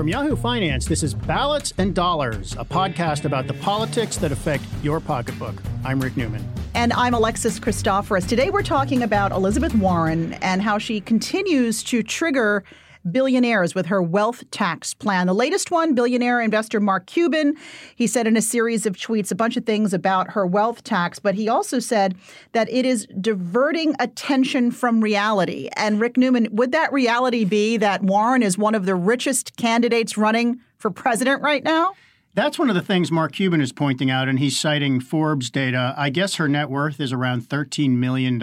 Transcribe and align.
From 0.00 0.08
Yahoo 0.08 0.34
Finance, 0.34 0.86
this 0.86 1.02
is 1.02 1.12
Ballots 1.12 1.74
and 1.76 1.94
Dollars, 1.94 2.54
a 2.54 2.64
podcast 2.64 3.26
about 3.26 3.46
the 3.46 3.52
politics 3.52 4.16
that 4.16 4.32
affect 4.32 4.64
your 4.82 4.98
pocketbook. 4.98 5.54
I'm 5.84 6.00
Rick 6.00 6.16
Newman. 6.16 6.42
And 6.74 6.94
I'm 6.94 7.12
Alexis 7.12 7.60
Christoforous. 7.60 8.26
Today 8.26 8.48
we're 8.48 8.62
talking 8.62 9.02
about 9.02 9.30
Elizabeth 9.30 9.74
Warren 9.74 10.32
and 10.40 10.62
how 10.62 10.78
she 10.78 11.02
continues 11.02 11.82
to 11.82 12.02
trigger 12.02 12.64
billionaires 13.10 13.74
with 13.74 13.86
her 13.86 14.02
wealth 14.02 14.48
tax 14.50 14.94
plan. 14.94 15.26
The 15.26 15.34
latest 15.34 15.70
one, 15.70 15.94
billionaire 15.94 16.40
investor 16.40 16.80
Mark 16.80 17.06
Cuban, 17.06 17.56
he 17.94 18.06
said 18.06 18.26
in 18.26 18.36
a 18.36 18.42
series 18.42 18.86
of 18.86 18.96
tweets 18.96 19.30
a 19.30 19.34
bunch 19.34 19.56
of 19.56 19.64
things 19.64 19.92
about 19.92 20.30
her 20.32 20.46
wealth 20.46 20.84
tax, 20.84 21.18
but 21.18 21.34
he 21.34 21.48
also 21.48 21.78
said 21.78 22.14
that 22.52 22.70
it 22.70 22.84
is 22.84 23.06
diverting 23.20 23.94
attention 23.98 24.70
from 24.70 25.00
reality. 25.00 25.68
And 25.76 26.00
Rick 26.00 26.16
Newman, 26.16 26.48
would 26.52 26.72
that 26.72 26.92
reality 26.92 27.44
be 27.44 27.76
that 27.78 28.02
Warren 28.02 28.42
is 28.42 28.58
one 28.58 28.74
of 28.74 28.86
the 28.86 28.94
richest 28.94 29.56
candidates 29.56 30.16
running 30.16 30.60
for 30.76 30.90
president 30.90 31.42
right 31.42 31.64
now? 31.64 31.94
That's 32.32 32.60
one 32.60 32.68
of 32.68 32.76
the 32.76 32.82
things 32.82 33.10
Mark 33.10 33.32
Cuban 33.32 33.60
is 33.60 33.72
pointing 33.72 34.08
out, 34.08 34.28
and 34.28 34.38
he's 34.38 34.58
citing 34.58 35.00
Forbes 35.00 35.50
data. 35.50 35.94
I 35.96 36.10
guess 36.10 36.36
her 36.36 36.48
net 36.48 36.70
worth 36.70 37.00
is 37.00 37.12
around 37.12 37.48
$13 37.48 37.96
million. 37.96 38.40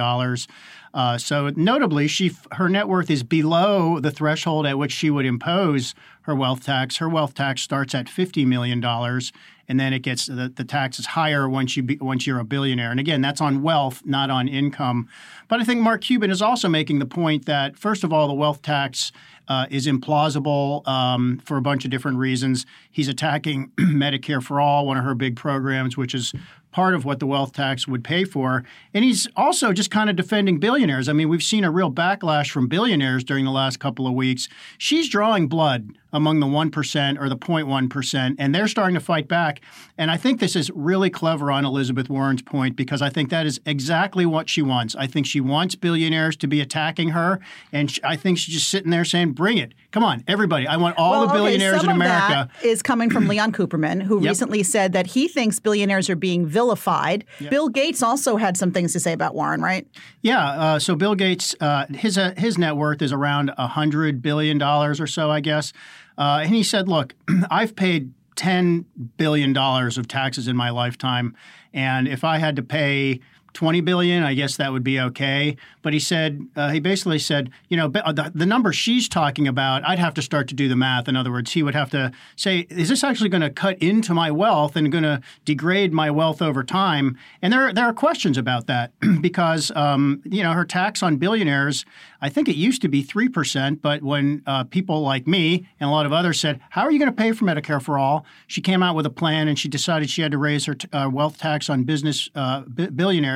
Uh, 0.94 1.18
so 1.18 1.52
notably, 1.56 2.08
she 2.08 2.36
her 2.54 2.68
net 2.68 2.90
worth 2.90 3.10
is 3.10 3.24
below 3.24 4.00
the 4.00 4.12
threshold 4.12 4.66
at 4.66 4.78
which 4.78 4.92
she 4.92 5.10
would 5.10 5.26
impose 5.26 5.96
her 6.22 6.36
wealth 6.36 6.66
tax. 6.66 6.98
Her 6.98 7.08
wealth 7.08 7.34
tax 7.34 7.62
starts 7.62 7.96
at 7.96 8.08
$50 8.08 8.46
million, 8.46 8.84
and 8.84 9.80
then 9.80 9.94
it 9.94 10.00
gets 10.00 10.26
the, 10.26 10.52
the 10.54 10.66
tax 10.66 11.00
is 11.00 11.06
higher 11.08 11.48
once 11.48 11.78
you 11.78 11.84
be, 11.84 11.98
once 11.98 12.28
you're 12.28 12.40
a 12.40 12.46
billionaire. 12.46 12.92
And 12.92 13.00
again, 13.00 13.22
that's 13.22 13.40
on 13.40 13.62
wealth, 13.62 14.02
not 14.06 14.30
on 14.30 14.50
income. 14.50 15.08
But 15.48 15.62
I 15.62 15.64
think 15.64 15.82
Mark 15.82 16.02
Cuban 16.02 16.32
is 16.32 16.42
also 16.42 16.68
making 16.68 17.00
the 17.00 17.06
point 17.06 17.46
that 17.46 17.78
first 17.78 18.04
of 18.04 18.12
all, 18.12 18.28
the 18.28 18.34
wealth 18.34 18.62
tax 18.62 19.14
uh, 19.48 19.68
is 19.70 19.88
implausible 19.88 20.88
um, 20.88 21.40
for 21.46 21.58
a 21.58 21.62
bunch 21.62 21.86
of 21.86 21.92
different 21.92 22.18
reasons. 22.18 22.66
He's 22.92 23.08
attacking 23.08 23.72
Medicare 23.80 24.44
for 24.44 24.60
All, 24.60 24.86
one 24.86 24.98
of 24.98 25.04
her 25.04 25.16
big 25.16 25.36
programs, 25.36 25.98
which 25.98 26.14
is 26.14 26.34
part 26.72 26.94
of 26.94 27.06
what 27.06 27.20
the 27.20 27.26
wealth 27.26 27.54
tax 27.54 27.88
would 27.88 28.04
pay 28.04 28.24
for. 28.24 28.64
And 28.94 29.04
he's 29.04 29.28
also 29.36 29.74
just 29.74 29.90
kind 29.90 30.10
of 30.10 30.16
defending 30.16 30.60
billionaires. 30.60 31.10
I 31.10 31.14
mean, 31.14 31.30
we've 31.30 31.42
seen 31.42 31.64
a 31.64 31.72
real 31.72 31.92
backlash 31.92 32.52
from 32.52 32.68
billionaires 32.68 33.24
during 33.24 33.46
the 33.46 33.52
last 33.52 33.80
couple 33.80 34.06
of 34.06 34.14
weeks. 34.14 34.48
She's 34.78 35.10
drawing 35.10 35.48
blood 35.48 35.98
among 36.14 36.40
the 36.40 36.46
1% 36.46 37.20
or 37.20 37.30
the 37.30 37.38
0.1%, 37.38 38.36
and 38.40 38.56
they're 38.56 38.68
starting 38.68 38.96
to 38.96 39.00
fight 39.00 39.28
back. 39.28 39.62
And 39.98 40.10
I 40.12 40.18
think 40.18 40.40
this 40.40 40.56
is 40.56 40.70
really 40.72 41.10
clever 41.10 41.52
on 41.52 41.66
Elizabeth 41.66 42.10
Warren's 42.10 42.42
point 42.42 42.76
because 42.76 43.02
I 43.02 43.10
think 43.10 43.30
that 43.30 43.46
is 43.46 43.60
exactly 43.66 44.26
what 44.26 44.50
she 44.50 44.62
wants. 44.62 44.96
I 44.96 45.08
think 45.08 45.26
she 45.26 45.42
wants 45.42 45.76
billionaires 45.76 46.36
to 46.38 46.48
be 46.48 46.62
attacking 46.62 47.10
her, 47.10 47.40
and 47.72 47.98
I 48.04 48.16
think 48.16 48.38
she's 48.38 48.56
just 48.56 48.70
sitting 48.70 48.92
there 48.92 49.06
saying, 49.06 49.34
bring 49.34 49.58
it. 49.58 49.74
Come 49.92 50.04
on, 50.04 50.24
everybody. 50.28 50.68
I 50.68 50.78
want 50.78 50.98
all 50.98 51.12
well, 51.12 51.28
the 51.28 51.34
billionaires 51.34 51.82
okay, 51.82 51.86
in 51.90 51.96
America. 51.96 52.50
That 52.62 52.66
is 52.66 52.84
coming 52.84 53.10
from 53.10 53.28
Leon 53.28 53.52
Cooperman, 53.54 54.02
who 54.04 54.22
Yep. 54.28 54.30
recently 54.30 54.64
said 54.64 54.94
that 54.94 55.08
he 55.08 55.28
thinks 55.28 55.60
billionaires 55.60 56.10
are 56.10 56.16
being 56.16 56.46
vilified. 56.46 57.24
Bill 57.50 57.70
Gates 57.70 58.04
also 58.04 58.36
had 58.36 58.58
some 58.58 58.72
things 58.72 58.94
to 58.94 59.00
say 59.00 59.14
about 59.14 59.34
Warren, 59.34 59.62
right? 59.62 59.88
Yeah. 60.22 60.46
Uh, 60.50 60.80
so 60.80 60.96
Bill 60.96 61.16
Gates, 61.16 61.56
uh, 61.62 61.86
his 61.88 62.18
uh, 62.18 62.34
his 62.38 62.58
net 62.58 62.76
worth 62.76 63.02
is 63.02 63.12
around 63.14 63.50
hundred 63.58 64.22
billion 64.22 64.58
dollars 64.58 65.00
or 65.00 65.08
so, 65.08 65.32
I 65.32 65.40
guess. 65.40 65.72
Uh, 66.18 66.42
and 66.44 66.54
he 66.54 66.64
said, 66.64 66.88
"Look, 66.88 67.16
I've 67.52 67.76
paid 67.76 68.14
ten 68.36 68.86
billion 69.18 69.54
dollars 69.54 69.98
of 69.98 70.08
taxes 70.08 70.48
in 70.48 70.56
my 70.56 70.70
lifetime, 70.70 71.36
and 71.74 72.08
if 72.08 72.24
I 72.24 72.38
had 72.38 72.56
to 72.56 72.64
pay." 72.64 73.20
20 73.54 73.82
billion, 73.82 74.24
I 74.24 74.34
guess 74.34 74.58
that 74.58 74.72
would 74.72 74.84
be 74.84 75.00
okay. 75.00 75.58
But 75.82 75.94
he 75.94 76.00
said, 76.00 76.48
uh, 76.56 76.70
he 76.70 76.80
basically 76.80 77.20
said, 77.20 77.50
you 77.70 77.78
know, 77.78 77.88
the, 77.88 78.32
the 78.36 78.46
number 78.46 78.74
she's 78.74 79.08
talking 79.08 79.48
about, 79.48 79.88
I'd 79.88 80.00
have 80.00 80.14
to 80.16 80.22
start 80.22 80.48
to 80.50 80.54
do 80.54 80.68
the 80.68 80.76
math. 80.76 81.08
In 81.08 81.16
other 81.16 81.32
words, 81.32 81.54
he 81.54 81.64
would 81.64 81.76
have 81.76 81.90
to 81.92 82.12
say, 82.36 82.68
is 82.70 82.90
this 82.90 83.04
actually 83.04 83.30
going 83.30 83.42
to 83.42 83.50
cut 83.50 83.78
into 83.80 84.14
my 84.14 84.32
wealth 84.32 84.76
and 84.76 84.92
going 84.92 85.04
to 85.04 85.22
degrade 85.46 85.94
my 85.94 86.12
wealth 86.12 86.42
over 86.42 86.64
time? 86.64 87.18
And 87.42 87.54
there, 87.54 87.74
there 87.74 87.86
are 87.86 87.94
questions 87.94 88.38
about 88.38 88.68
that 88.68 88.92
because, 89.22 89.72
um, 89.76 90.22
you 90.26 90.44
know, 90.44 90.52
her 90.54 90.66
tax 90.66 91.02
on 91.02 91.18
billionaires, 91.18 91.86
I 92.22 92.30
think 92.30 92.50
it 92.50 92.56
used 92.56 92.82
to 92.82 92.88
be 92.88 93.04
3%. 93.04 93.82
But 93.82 94.04
when 94.04 94.44
uh, 94.46 94.66
people 94.66 95.02
like 95.02 95.26
me 95.26 95.68
and 95.80 95.90
a 95.90 95.92
lot 95.92 96.06
of 96.06 96.14
others 96.14 96.40
said, 96.40 96.60
how 96.70 96.84
are 96.84 96.92
you 96.92 97.00
going 97.00 97.12
to 97.12 97.16
pay 97.16 97.32
for 97.32 97.46
Medicare 97.46 97.82
for 97.82 97.98
all? 97.98 98.26
She 98.48 98.62
came 98.62 98.84
out 98.84 98.96
with 98.96 99.06
a 99.06 99.12
plan 99.12 99.48
and 99.48 99.58
she 99.58 99.68
decided 99.68 100.10
she 100.10 100.22
had 100.22 100.32
to 100.32 100.38
raise 100.38 100.66
her 100.66 100.76
t- 100.76 100.88
uh, 100.92 101.10
wealth 101.10 101.38
tax 101.38 101.70
on 101.70 101.84
business 101.84 102.30
uh, 102.36 102.62
bi- 102.62 102.90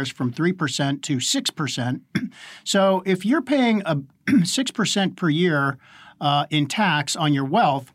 from 0.09 0.31
3% 0.31 1.01
to 1.01 1.17
6%. 1.17 2.01
so 2.63 3.03
if 3.05 3.25
you're 3.25 3.41
paying 3.41 3.81
a 3.85 3.95
6% 4.27 5.15
per 5.15 5.29
year 5.29 5.77
uh, 6.19 6.45
in 6.49 6.67
tax 6.67 7.15
on 7.15 7.33
your 7.33 7.45
wealth, 7.45 7.91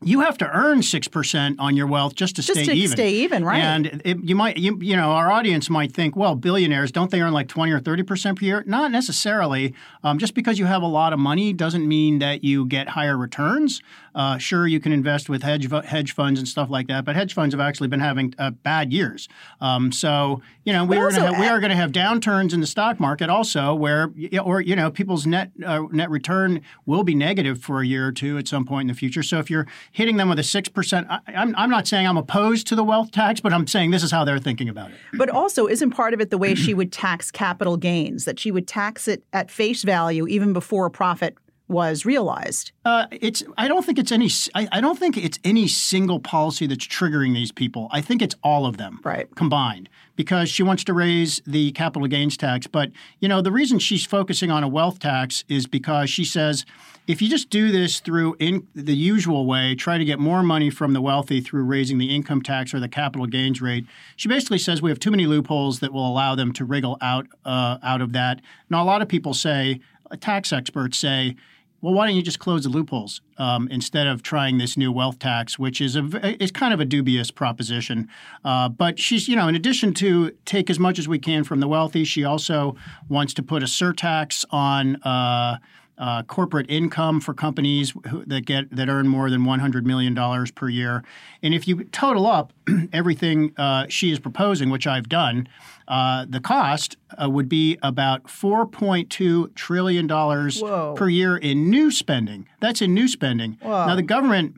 you 0.00 0.20
have 0.20 0.38
to 0.38 0.48
earn 0.50 0.82
six 0.82 1.08
percent 1.08 1.58
on 1.58 1.76
your 1.76 1.86
wealth 1.86 2.14
just 2.14 2.36
to 2.36 2.42
Just 2.42 2.60
stay 2.60 2.66
to 2.66 2.72
even. 2.72 2.96
stay 2.96 3.10
even, 3.10 3.44
right. 3.44 3.58
And 3.58 4.00
it, 4.04 4.18
you 4.22 4.36
might, 4.36 4.56
you, 4.56 4.78
you 4.80 4.94
know, 4.94 5.10
our 5.10 5.30
audience 5.30 5.68
might 5.68 5.92
think, 5.92 6.14
well, 6.14 6.36
billionaires 6.36 6.92
don't 6.92 7.10
they 7.10 7.20
earn 7.20 7.32
like 7.32 7.48
twenty 7.48 7.72
or 7.72 7.80
thirty 7.80 8.04
percent 8.04 8.38
per 8.38 8.44
year? 8.44 8.64
Not 8.66 8.92
necessarily. 8.92 9.74
Um, 10.04 10.18
just 10.18 10.34
because 10.34 10.58
you 10.58 10.66
have 10.66 10.82
a 10.82 10.86
lot 10.86 11.12
of 11.12 11.18
money 11.18 11.52
doesn't 11.52 11.86
mean 11.86 12.20
that 12.20 12.44
you 12.44 12.64
get 12.66 12.90
higher 12.90 13.16
returns. 13.16 13.82
Uh, 14.14 14.38
sure, 14.38 14.66
you 14.66 14.80
can 14.80 14.92
invest 14.92 15.28
with 15.28 15.42
hedge 15.42 15.68
hedge 15.84 16.12
funds 16.12 16.38
and 16.40 16.48
stuff 16.48 16.70
like 16.70 16.86
that, 16.88 17.04
but 17.04 17.14
hedge 17.16 17.34
funds 17.34 17.52
have 17.54 17.60
actually 17.60 17.88
been 17.88 18.00
having 18.00 18.34
uh, 18.38 18.50
bad 18.50 18.92
years. 18.92 19.28
Um, 19.60 19.90
so 19.92 20.42
you 20.64 20.72
know, 20.72 20.84
we 20.84 20.96
But 20.96 21.02
are 21.02 21.10
going 21.10 21.22
also, 21.22 21.34
to 21.34 21.40
we 21.40 21.46
are 21.46 21.60
going 21.60 21.70
to 21.70 21.76
have 21.76 21.92
downturns 21.92 22.52
in 22.52 22.60
the 22.60 22.66
stock 22.66 23.00
market 23.00 23.30
also, 23.30 23.74
where 23.74 24.12
or 24.42 24.60
you 24.60 24.76
know, 24.76 24.90
people's 24.90 25.26
net 25.26 25.50
uh, 25.64 25.82
net 25.90 26.10
return 26.10 26.60
will 26.86 27.04
be 27.04 27.14
negative 27.14 27.60
for 27.60 27.80
a 27.80 27.86
year 27.86 28.06
or 28.06 28.12
two 28.12 28.38
at 28.38 28.46
some 28.46 28.64
point 28.64 28.82
in 28.82 28.88
the 28.88 28.94
future. 28.94 29.22
So 29.22 29.38
if 29.38 29.50
you're 29.50 29.66
hitting 29.92 30.16
them 30.16 30.28
with 30.28 30.38
a 30.38 30.42
six 30.42 30.68
percent, 30.68 31.06
I'm 31.26 31.54
I'm 31.56 31.70
not 31.70 31.86
saying 31.86 32.06
I'm 32.06 32.16
opposed 32.16 32.66
to 32.68 32.74
the 32.74 32.84
wealth 32.84 33.10
tax, 33.10 33.40
but 33.40 33.52
I'm 33.52 33.66
saying 33.66 33.90
this 33.90 34.02
is 34.02 34.10
how 34.10 34.24
they're 34.24 34.38
thinking 34.38 34.68
about 34.68 34.90
it. 34.90 34.96
But 35.14 35.30
also, 35.30 35.66
isn't 35.66 35.90
part 35.90 36.14
of 36.14 36.20
it 36.20 36.30
the 36.30 36.38
way 36.38 36.54
she 36.54 36.74
would 36.74 36.92
tax 36.92 37.30
capital 37.30 37.76
gains, 37.76 38.24
that 38.24 38.38
she 38.38 38.50
would 38.50 38.66
tax 38.66 39.08
it 39.08 39.22
at 39.32 39.50
face 39.50 39.82
value 39.82 40.26
even 40.26 40.52
before 40.52 40.86
a 40.86 40.90
profit 40.90 41.36
was 41.68 42.04
realized? 42.06 42.72
Uh, 42.84 43.06
it's. 43.12 43.42
I 43.58 43.68
don't 43.68 43.84
think 43.84 43.98
it's 43.98 44.10
any. 44.10 44.30
I, 44.54 44.66
I 44.72 44.80
don't 44.80 44.98
think 44.98 45.16
it's 45.16 45.38
any 45.44 45.68
single 45.68 46.18
policy 46.18 46.66
that's 46.66 46.86
triggering 46.86 47.34
these 47.34 47.52
people. 47.52 47.88
I 47.92 48.00
think 48.00 48.22
it's 48.22 48.34
all 48.42 48.66
of 48.66 48.78
them 48.78 49.00
Right. 49.04 49.32
combined 49.34 49.88
because 50.16 50.48
she 50.48 50.62
wants 50.62 50.82
to 50.84 50.94
raise 50.94 51.40
the 51.46 51.70
capital 51.72 52.08
gains 52.08 52.36
tax. 52.36 52.66
But 52.66 52.90
you 53.20 53.28
know 53.28 53.42
the 53.42 53.52
reason 53.52 53.78
she's 53.78 54.06
focusing 54.06 54.50
on 54.50 54.64
a 54.64 54.68
wealth 54.68 54.98
tax 54.98 55.44
is 55.48 55.66
because 55.66 56.08
she 56.10 56.24
says 56.24 56.64
if 57.06 57.22
you 57.22 57.28
just 57.28 57.48
do 57.50 57.70
this 57.70 58.00
through 58.00 58.36
in 58.38 58.66
the 58.74 58.94
usual 58.94 59.46
way, 59.46 59.74
try 59.74 59.96
to 59.98 60.04
get 60.04 60.18
more 60.18 60.42
money 60.42 60.68
from 60.70 60.92
the 60.92 61.00
wealthy 61.00 61.40
through 61.40 61.64
raising 61.64 61.96
the 61.98 62.14
income 62.14 62.42
tax 62.42 62.74
or 62.74 62.80
the 62.80 62.88
capital 62.88 63.26
gains 63.26 63.62
rate. 63.62 63.86
She 64.16 64.28
basically 64.28 64.58
says 64.58 64.82
we 64.82 64.90
have 64.90 65.00
too 65.00 65.10
many 65.10 65.26
loopholes 65.26 65.80
that 65.80 65.92
will 65.92 66.06
allow 66.06 66.34
them 66.34 66.52
to 66.54 66.64
wriggle 66.64 66.96
out 67.00 67.26
uh, 67.44 67.78
out 67.82 68.00
of 68.02 68.12
that. 68.12 68.40
Now 68.70 68.82
a 68.82 68.84
lot 68.86 69.00
of 69.02 69.08
people 69.08 69.32
say, 69.34 69.80
tax 70.20 70.52
experts 70.52 70.98
say 70.98 71.36
well, 71.80 71.94
why 71.94 72.06
don't 72.06 72.16
you 72.16 72.22
just 72.22 72.40
close 72.40 72.64
the 72.64 72.68
loopholes 72.68 73.20
um, 73.36 73.68
instead 73.70 74.06
of 74.06 74.22
trying 74.22 74.58
this 74.58 74.76
new 74.76 74.90
wealth 74.90 75.18
tax, 75.18 75.58
which 75.58 75.80
is 75.80 75.94
a 75.94 76.42
is 76.42 76.50
kind 76.50 76.74
of 76.74 76.80
a 76.80 76.84
dubious 76.84 77.30
proposition. 77.30 78.08
Uh, 78.44 78.68
but 78.68 78.98
she's, 78.98 79.28
you 79.28 79.36
know, 79.36 79.46
in 79.46 79.54
addition 79.54 79.94
to 79.94 80.32
take 80.44 80.70
as 80.70 80.78
much 80.78 80.98
as 80.98 81.06
we 81.06 81.18
can 81.18 81.44
from 81.44 81.60
the 81.60 81.68
wealthy, 81.68 82.04
she 82.04 82.24
also 82.24 82.76
wants 83.08 83.32
to 83.34 83.42
put 83.42 83.62
a 83.62 83.66
surtax 83.66 84.44
on. 84.50 84.96
Uh, 85.02 85.58
uh, 85.98 86.22
corporate 86.22 86.66
income 86.70 87.20
for 87.20 87.34
companies 87.34 87.92
who, 88.08 88.24
that 88.26 88.46
get 88.46 88.74
that 88.74 88.88
earn 88.88 89.08
more 89.08 89.28
than 89.30 89.44
100 89.44 89.86
million 89.86 90.14
dollars 90.14 90.50
per 90.50 90.68
year, 90.68 91.02
and 91.42 91.52
if 91.54 91.66
you 91.68 91.84
total 91.84 92.26
up 92.26 92.52
everything 92.92 93.52
uh, 93.56 93.86
she 93.88 94.10
is 94.12 94.18
proposing, 94.18 94.70
which 94.70 94.86
I've 94.86 95.08
done, 95.08 95.48
uh, 95.88 96.24
the 96.28 96.40
cost 96.40 96.96
uh, 97.20 97.28
would 97.28 97.48
be 97.48 97.76
about 97.82 98.24
4.2 98.24 99.54
trillion 99.54 100.06
dollars 100.06 100.62
per 100.96 101.08
year 101.08 101.36
in 101.36 101.70
new 101.70 101.90
spending. 101.90 102.48
That's 102.60 102.80
in 102.82 102.94
new 102.94 103.08
spending. 103.08 103.58
Now 103.86 103.96
the 103.96 104.02
government 104.02 104.56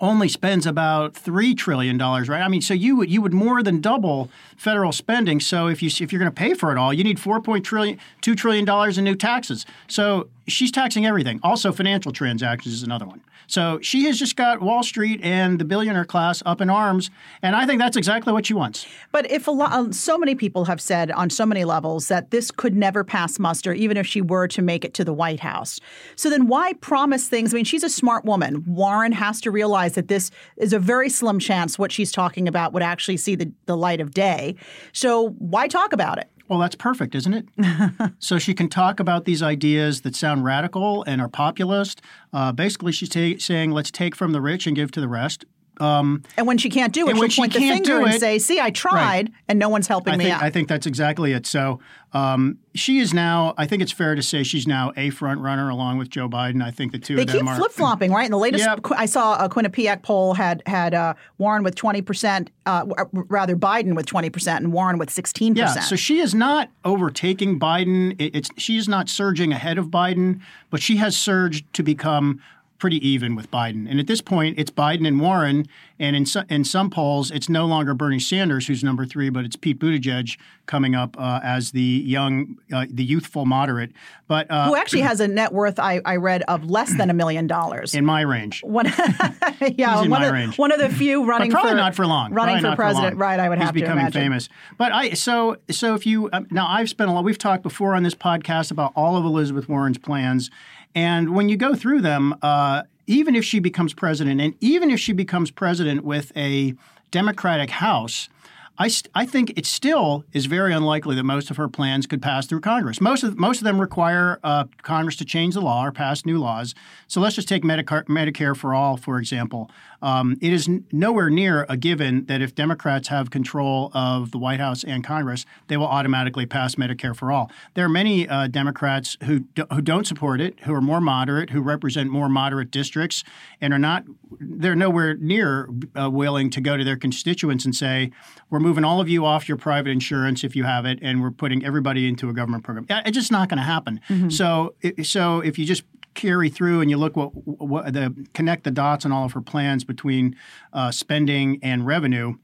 only 0.00 0.28
spends 0.28 0.66
about 0.66 1.14
three 1.14 1.54
trillion 1.54 1.96
dollars, 1.96 2.28
right? 2.28 2.42
I 2.42 2.48
mean, 2.48 2.60
so 2.60 2.74
you 2.74 2.96
would 2.96 3.10
you 3.10 3.22
would 3.22 3.32
more 3.32 3.62
than 3.62 3.80
double 3.80 4.30
federal 4.56 4.92
spending. 4.92 5.40
So 5.40 5.68
if 5.68 5.82
you 5.82 5.90
if 6.00 6.12
you're 6.12 6.18
going 6.18 6.30
to 6.30 6.34
pay 6.34 6.54
for 6.54 6.72
it 6.72 6.78
all, 6.78 6.92
you 6.92 7.04
need 7.04 7.18
four 7.18 7.40
point 7.40 7.64
trillion 7.64 7.98
two 8.20 8.34
trillion 8.34 8.64
dollars 8.64 8.98
in 8.98 9.04
new 9.04 9.16
taxes. 9.16 9.64
So 9.88 10.28
she's 10.46 10.70
taxing 10.70 11.06
everything. 11.06 11.40
Also, 11.42 11.72
financial 11.72 12.12
transactions 12.12 12.74
is 12.74 12.82
another 12.82 13.06
one. 13.06 13.22
So 13.48 13.78
she 13.80 14.06
has 14.06 14.18
just 14.18 14.34
got 14.34 14.60
Wall 14.60 14.82
Street 14.82 15.20
and 15.22 15.60
the 15.60 15.64
billionaire 15.64 16.04
class 16.04 16.42
up 16.44 16.60
in 16.60 16.68
arms, 16.68 17.10
and 17.42 17.54
I 17.54 17.64
think 17.64 17.80
that's 17.80 17.96
exactly 17.96 18.32
what 18.32 18.46
she 18.46 18.54
wants. 18.54 18.86
But 19.12 19.30
if 19.30 19.46
a 19.46 19.50
lot, 19.52 19.72
um, 19.72 19.92
so 19.92 20.18
many 20.18 20.34
people 20.34 20.64
have 20.64 20.80
said 20.80 21.12
on 21.12 21.30
so 21.30 21.46
many 21.46 21.64
levels 21.64 22.08
that 22.08 22.32
this 22.32 22.50
could 22.50 22.74
never 22.74 23.04
pass 23.04 23.38
muster, 23.38 23.72
even 23.72 23.96
if 23.96 24.06
she 24.06 24.20
were 24.20 24.48
to 24.48 24.62
make 24.62 24.84
it 24.84 24.94
to 24.94 25.04
the 25.04 25.12
White 25.12 25.40
House. 25.40 25.78
So 26.16 26.28
then, 26.28 26.48
why 26.48 26.72
promise 26.74 27.28
things? 27.28 27.54
I 27.54 27.56
mean, 27.56 27.64
she's 27.64 27.84
a 27.84 27.88
smart 27.88 28.24
woman. 28.24 28.64
Warren 28.66 29.12
has 29.12 29.40
to 29.42 29.50
realize 29.50 29.75
realize 29.76 29.94
that 29.94 30.08
this 30.08 30.30
is 30.56 30.72
a 30.72 30.78
very 30.78 31.10
slim 31.10 31.38
chance 31.38 31.78
what 31.78 31.92
she's 31.92 32.10
talking 32.10 32.48
about 32.48 32.72
would 32.72 32.82
actually 32.82 33.18
see 33.18 33.34
the, 33.34 33.52
the 33.66 33.76
light 33.76 34.00
of 34.00 34.12
day. 34.12 34.56
So 34.92 35.30
why 35.38 35.68
talk 35.68 35.92
about 35.92 36.18
it? 36.18 36.30
Well, 36.48 36.60
that's 36.60 36.76
perfect, 36.76 37.14
isn't 37.14 37.34
it? 37.34 38.12
so 38.18 38.38
she 38.38 38.54
can 38.54 38.68
talk 38.68 39.00
about 39.00 39.24
these 39.24 39.42
ideas 39.42 40.02
that 40.02 40.14
sound 40.14 40.44
radical 40.44 41.02
and 41.02 41.20
are 41.20 41.28
populist. 41.28 42.00
Uh, 42.32 42.52
basically, 42.52 42.92
she's 42.92 43.08
ta- 43.08 43.38
saying, 43.38 43.72
let's 43.72 43.90
take 43.90 44.14
from 44.14 44.32
the 44.32 44.40
rich 44.40 44.66
and 44.66 44.76
give 44.76 44.92
to 44.92 45.00
the 45.00 45.08
rest. 45.08 45.44
Um, 45.78 46.22
and 46.36 46.46
when 46.46 46.58
she 46.58 46.70
can't 46.70 46.92
do 46.92 47.08
it, 47.08 47.16
she'll 47.16 47.42
point 47.42 47.52
the 47.52 47.60
finger 47.60 48.00
and 48.00 48.18
say, 48.18 48.38
"See, 48.38 48.60
I 48.60 48.70
tried, 48.70 48.94
right. 48.94 49.28
and 49.48 49.58
no 49.58 49.68
one's 49.68 49.86
helping 49.86 50.14
I 50.14 50.16
me 50.16 50.24
think, 50.24 50.36
out." 50.36 50.42
I 50.42 50.50
think 50.50 50.68
that's 50.68 50.86
exactly 50.86 51.32
it. 51.32 51.46
So 51.46 51.80
um, 52.12 52.58
she 52.74 52.98
is 52.98 53.12
now. 53.12 53.54
I 53.58 53.66
think 53.66 53.82
it's 53.82 53.92
fair 53.92 54.14
to 54.14 54.22
say 54.22 54.42
she's 54.42 54.66
now 54.66 54.92
a 54.96 55.10
front 55.10 55.40
runner 55.40 55.68
along 55.68 55.98
with 55.98 56.08
Joe 56.08 56.28
Biden. 56.28 56.62
I 56.62 56.70
think 56.70 56.92
the 56.92 56.98
two 56.98 57.16
they 57.16 57.22
of 57.22 57.28
them 57.28 57.46
keep 57.46 57.56
flip 57.56 57.72
flopping, 57.72 58.10
right? 58.10 58.24
In 58.24 58.30
the 58.30 58.38
latest, 58.38 58.64
yep. 58.64 58.80
I 58.96 59.06
saw 59.06 59.44
a 59.44 59.48
Quinnipiac 59.48 60.02
poll 60.02 60.32
had 60.34 60.62
had 60.66 60.94
uh, 60.94 61.14
Warren 61.36 61.62
with 61.62 61.74
twenty 61.74 62.00
percent, 62.00 62.50
uh, 62.64 62.86
rather 63.12 63.54
Biden 63.54 63.94
with 63.94 64.06
twenty 64.06 64.30
percent, 64.30 64.64
and 64.64 64.72
Warren 64.72 64.98
with 64.98 65.10
sixteen 65.10 65.54
percent. 65.54 65.76
Yeah, 65.76 65.82
so 65.82 65.96
she 65.96 66.20
is 66.20 66.34
not 66.34 66.70
overtaking 66.84 67.60
Biden. 67.60 68.14
It, 68.18 68.34
it's 68.34 68.50
she 68.56 68.78
is 68.78 68.88
not 68.88 69.10
surging 69.10 69.52
ahead 69.52 69.76
of 69.76 69.88
Biden, 69.88 70.40
but 70.70 70.80
she 70.80 70.96
has 70.96 71.16
surged 71.16 71.70
to 71.74 71.82
become 71.82 72.40
pretty 72.78 73.06
even 73.06 73.34
with 73.34 73.50
Biden. 73.50 73.88
And 73.90 73.98
at 73.98 74.06
this 74.06 74.20
point, 74.20 74.58
it's 74.58 74.70
Biden 74.70 75.06
and 75.06 75.20
Warren. 75.20 75.66
And 75.98 76.14
in, 76.14 76.26
so, 76.26 76.42
in 76.50 76.64
some 76.64 76.90
polls, 76.90 77.30
it's 77.30 77.48
no 77.48 77.64
longer 77.64 77.94
Bernie 77.94 78.20
Sanders 78.20 78.66
who's 78.66 78.84
number 78.84 79.06
three, 79.06 79.30
but 79.30 79.44
it's 79.44 79.56
Pete 79.56 79.78
Buttigieg 79.78 80.36
coming 80.66 80.94
up 80.94 81.16
uh, 81.18 81.40
as 81.42 81.70
the 81.70 81.80
young, 81.80 82.58
uh, 82.72 82.84
the 82.90 83.04
youthful 83.04 83.46
moderate. 83.46 83.92
But 84.28 84.50
uh, 84.50 84.66
who 84.66 84.76
actually 84.76 85.02
has 85.02 85.20
a 85.20 85.28
net 85.28 85.52
worth 85.52 85.78
I, 85.78 86.00
I 86.04 86.16
read 86.16 86.42
of 86.48 86.64
less 86.64 86.94
than 86.96 87.08
a 87.10 87.14
million 87.14 87.46
dollars 87.46 87.94
in 87.94 88.04
my 88.04 88.22
range. 88.22 88.62
One, 88.62 88.86
yeah, 89.76 90.06
one 90.06 90.22
of, 90.22 90.32
range. 90.32 90.58
one 90.58 90.72
of 90.72 90.80
the 90.80 90.88
few 90.88 91.24
running. 91.24 91.50
Probably 91.50 91.70
for, 91.70 91.76
not 91.76 91.94
for 91.94 92.06
long. 92.06 92.32
Running 92.32 92.60
probably 92.60 92.70
for 92.72 92.76
president, 92.76 93.14
for 93.14 93.20
right? 93.20 93.40
I 93.40 93.48
would 93.48 93.58
He's 93.58 93.66
have 93.66 93.74
to 93.74 93.80
becoming 93.80 94.02
imagine. 94.02 94.22
famous. 94.22 94.48
But 94.76 94.92
I 94.92 95.10
so 95.10 95.56
so 95.70 95.94
if 95.94 96.06
you 96.06 96.28
um, 96.32 96.46
now 96.50 96.66
I've 96.68 96.88
spent 96.88 97.08
a 97.08 97.12
lot. 97.12 97.24
We've 97.24 97.38
talked 97.38 97.62
before 97.62 97.94
on 97.94 98.02
this 98.02 98.14
podcast 98.14 98.70
about 98.70 98.92
all 98.96 99.16
of 99.16 99.24
Elizabeth 99.24 99.68
Warren's 99.68 99.98
plans. 99.98 100.50
And 100.96 101.34
when 101.34 101.50
you 101.50 101.58
go 101.58 101.74
through 101.74 102.00
them, 102.00 102.34
uh, 102.40 102.84
even 103.06 103.36
if 103.36 103.44
she 103.44 103.60
becomes 103.60 103.92
president, 103.92 104.40
and 104.40 104.54
even 104.60 104.90
if 104.90 104.98
she 104.98 105.12
becomes 105.12 105.50
president 105.50 106.04
with 106.04 106.32
a 106.34 106.74
Democratic 107.10 107.68
House, 107.68 108.30
I, 108.78 108.88
st- 108.88 109.10
I 109.14 109.26
think 109.26 109.52
it 109.56 109.66
still 109.66 110.24
is 110.32 110.46
very 110.46 110.72
unlikely 110.72 111.14
that 111.16 111.24
most 111.24 111.50
of 111.50 111.56
her 111.58 111.68
plans 111.68 112.06
could 112.06 112.20
pass 112.20 112.46
through 112.46 112.60
Congress. 112.60 113.00
Most 113.00 113.22
of 113.22 113.38
most 113.38 113.58
of 113.58 113.64
them 113.64 113.80
require 113.80 114.38
uh, 114.42 114.64
Congress 114.82 115.16
to 115.16 115.24
change 115.24 115.54
the 115.54 115.60
law 115.60 115.84
or 115.84 115.92
pass 115.92 116.26
new 116.26 116.38
laws. 116.38 116.74
So 117.08 117.20
let's 117.20 117.36
just 117.36 117.48
take 117.48 117.62
Medicare, 117.62 118.04
Medicare 118.04 118.56
for 118.56 118.74
all, 118.74 118.96
for 118.96 119.18
example. 119.18 119.70
Um, 120.06 120.36
it 120.40 120.52
is 120.52 120.68
n- 120.68 120.84
nowhere 120.92 121.30
near 121.30 121.66
a 121.68 121.76
given 121.76 122.26
that 122.26 122.40
if 122.40 122.54
Democrats 122.54 123.08
have 123.08 123.30
control 123.30 123.90
of 123.92 124.30
the 124.30 124.38
White 124.38 124.60
House 124.60 124.84
and 124.84 125.02
Congress, 125.02 125.44
they 125.66 125.76
will 125.76 125.88
automatically 125.88 126.46
pass 126.46 126.76
Medicare 126.76 127.14
for 127.14 127.32
all. 127.32 127.50
There 127.74 127.84
are 127.84 127.88
many 127.88 128.28
uh, 128.28 128.46
Democrats 128.46 129.16
who 129.24 129.40
who 129.72 129.80
don't 129.80 130.06
support 130.06 130.40
it, 130.40 130.60
who 130.60 130.72
are 130.72 130.80
more 130.80 131.00
moderate, 131.00 131.50
who 131.50 131.60
represent 131.60 132.08
more 132.08 132.28
moderate 132.28 132.70
districts, 132.70 133.24
and 133.60 133.72
are 133.74 133.80
not. 133.80 134.04
They're 134.38 134.76
nowhere 134.76 135.16
near 135.16 135.68
uh, 136.00 136.08
willing 136.08 136.50
to 136.50 136.60
go 136.60 136.76
to 136.76 136.84
their 136.84 136.96
constituents 136.96 137.64
and 137.64 137.74
say, 137.74 138.12
"We're 138.48 138.60
moving 138.60 138.84
all 138.84 139.00
of 139.00 139.08
you 139.08 139.24
off 139.24 139.48
your 139.48 139.58
private 139.58 139.90
insurance 139.90 140.44
if 140.44 140.54
you 140.54 140.62
have 140.62 140.86
it, 140.86 141.00
and 141.02 141.20
we're 141.20 141.32
putting 141.32 141.64
everybody 141.64 142.06
into 142.06 142.28
a 142.28 142.32
government 142.32 142.62
program." 142.62 142.86
It's 143.04 143.16
just 143.16 143.32
not 143.32 143.48
going 143.48 143.58
to 143.58 143.64
happen. 143.64 144.00
Mm-hmm. 144.08 144.28
So, 144.28 144.76
so 145.02 145.40
if 145.40 145.58
you 145.58 145.64
just 145.64 145.82
carry 146.16 146.48
through 146.48 146.80
and 146.80 146.90
you 146.90 146.96
look 146.96 147.16
what, 147.16 147.30
what 147.34 147.92
the 147.92 148.26
connect 148.34 148.64
the 148.64 148.70
dots 148.70 149.04
on 149.04 149.12
all 149.12 149.24
of 149.24 149.32
her 149.32 149.40
plans 149.40 149.84
between 149.84 150.34
uh, 150.72 150.90
spending 150.90 151.60
and 151.62 151.86
revenue. 151.86 152.34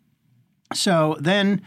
So 0.73 1.17
then 1.19 1.63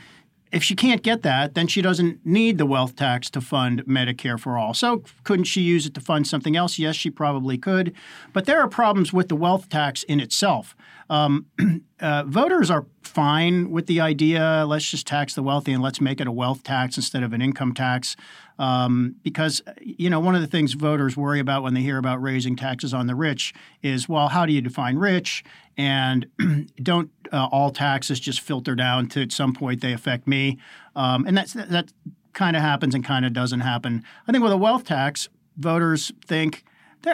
if 0.51 0.63
she 0.63 0.73
can't 0.73 1.03
get 1.03 1.21
that, 1.23 1.53
then 1.53 1.67
she 1.67 1.81
doesn't 1.81 2.25
need 2.25 2.57
the 2.57 2.65
wealth 2.65 2.95
tax 2.95 3.29
to 3.31 3.41
fund 3.41 3.83
Medicare 3.85 4.39
for 4.39 4.57
all. 4.57 4.73
So 4.73 5.03
couldn't 5.25 5.45
she 5.45 5.61
use 5.61 5.85
it 5.85 5.93
to 5.95 6.01
fund 6.01 6.27
something 6.27 6.55
else? 6.55 6.79
Yes, 6.79 6.95
she 6.95 7.09
probably 7.09 7.57
could. 7.57 7.93
But 8.31 8.45
there 8.45 8.61
are 8.61 8.69
problems 8.69 9.11
with 9.11 9.27
the 9.27 9.35
wealth 9.35 9.67
tax 9.67 10.03
in 10.03 10.21
itself. 10.21 10.73
Um, 11.09 11.47
uh, 11.99 12.23
voters 12.23 12.71
are 12.71 12.85
fine 13.07 13.71
with 13.71 13.87
the 13.87 14.01
idea 14.01 14.65
let's 14.67 14.89
just 14.89 15.07
tax 15.07 15.33
the 15.33 15.43
wealthy 15.43 15.71
and 15.71 15.81
let's 15.81 16.01
make 16.01 16.19
it 16.19 16.27
a 16.27 16.31
wealth 16.31 16.63
tax 16.63 16.97
instead 16.97 17.23
of 17.23 17.33
an 17.33 17.41
income 17.41 17.73
tax. 17.73 18.15
Um, 18.57 19.15
because, 19.23 19.61
you 19.81 20.09
know, 20.09 20.19
one 20.19 20.35
of 20.35 20.41
the 20.41 20.47
things 20.47 20.73
voters 20.73 21.17
worry 21.17 21.39
about 21.39 21.63
when 21.63 21.73
they 21.73 21.81
hear 21.81 21.97
about 21.97 22.21
raising 22.21 22.55
taxes 22.55 22.93
on 22.93 23.07
the 23.07 23.15
rich 23.15 23.53
is, 23.81 24.07
well, 24.07 24.29
how 24.29 24.45
do 24.45 24.53
you 24.53 24.61
define 24.61 24.97
rich? 24.97 25.43
And 25.77 26.27
don't 26.81 27.11
uh, 27.31 27.47
all 27.51 27.71
taxes 27.71 28.19
just 28.19 28.39
filter 28.39 28.75
down 28.75 29.07
to 29.09 29.21
at 29.21 29.31
some 29.31 29.53
point 29.53 29.81
they 29.81 29.93
affect 29.93 30.27
me? 30.27 30.57
Um, 30.95 31.25
and 31.27 31.37
that's, 31.37 31.53
that 31.53 31.91
kind 32.33 32.55
of 32.55 32.61
happens 32.61 32.95
and 32.95 33.03
kind 33.03 33.25
of 33.25 33.33
doesn't 33.33 33.61
happen. 33.61 34.03
I 34.27 34.31
think 34.31 34.43
with 34.43 34.53
a 34.53 34.57
wealth 34.57 34.85
tax, 34.85 35.29
voters 35.57 36.11
think, 36.25 36.63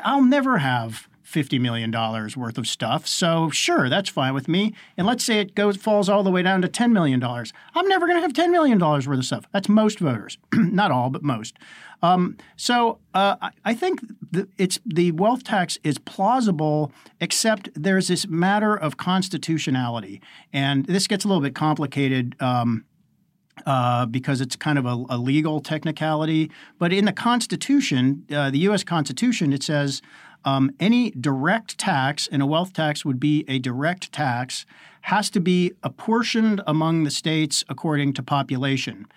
I'll 0.04 0.24
never 0.24 0.60
have 0.60 1.08
$50 1.32 1.60
million 1.60 1.92
worth 1.92 2.58
of 2.58 2.68
stuff. 2.68 3.08
So 3.08 3.50
sure, 3.50 3.90
that's 3.90 4.10
fine 4.10 4.34
with 4.34 4.48
me. 4.48 4.74
And 4.98 5.08
let's 5.08 5.24
say 5.24 5.40
it 5.40 5.56
goes 5.56 5.78
falls 5.78 6.10
all 6.10 6.24
the 6.24 6.32
way 6.32 6.42
down 6.44 6.62
to 6.62 6.68
$10 6.68 6.92
million. 6.92 7.24
I'm 7.24 7.88
never 7.88 8.08
going 8.08 8.18
to 8.18 8.22
have 8.22 8.34
$10 8.34 8.52
million 8.52 8.80
worth 8.80 9.08
of 9.08 9.26
stuff. 9.26 9.46
That's 9.52 9.70
most 9.70 10.00
voters. 10.00 10.38
Not 10.54 10.92
all, 10.92 11.10
but 11.10 11.24
most. 11.24 11.58
Um, 12.04 12.38
so 12.56 13.00
uh, 13.14 13.36
I, 13.42 13.52
I, 13.66 13.74
think 13.74 14.02
the, 14.32 14.48
it's 14.58 14.80
the 14.86 15.12
wealth 15.12 15.44
tax 15.44 15.78
is 15.84 15.98
plausible, 16.00 16.92
except 17.20 17.70
there's 17.76 18.08
this 18.08 18.28
matter 18.28 18.76
of 18.76 18.98
constitutionality, 18.98 20.22
and 20.52 20.86
this 20.86 21.08
gets 21.08 21.26
a 21.26 21.28
little 21.28 21.44
bit 21.44 21.56
complicated. 21.56 22.36
Um, 22.40 22.86
uh, 23.66 24.08
because 24.08 24.42
it's 24.42 24.56
kind 24.56 24.80
of 24.80 24.86
a, 24.86 25.06
a, 25.10 25.18
legal 25.18 25.60
technicality. 25.60 26.50
But 26.80 26.92
in 26.92 27.06
the 27.06 27.14
Constitution, 27.14 28.26
uh, 28.32 28.50
the 28.50 28.60
U.S. 28.60 28.84
Constitution, 28.84 29.54
it 29.54 29.62
says 29.62 30.02
um, 30.46 30.72
any 30.80 31.12
direct 31.12 31.78
tax, 31.78 32.28
and 32.32 32.42
a 32.42 32.46
wealth 32.46 32.74
tax 32.74 33.06
would 33.06 33.20
be 33.20 33.46
a 33.48 33.60
direct 33.60 34.12
tax, 34.12 34.66
has 35.02 35.30
to 35.32 35.40
be 35.40 35.74
apportioned 35.84 36.62
among 36.68 37.04
the 37.04 37.12
states 37.12 37.64
according 37.70 38.14
to 38.14 38.24
population. 38.24 39.08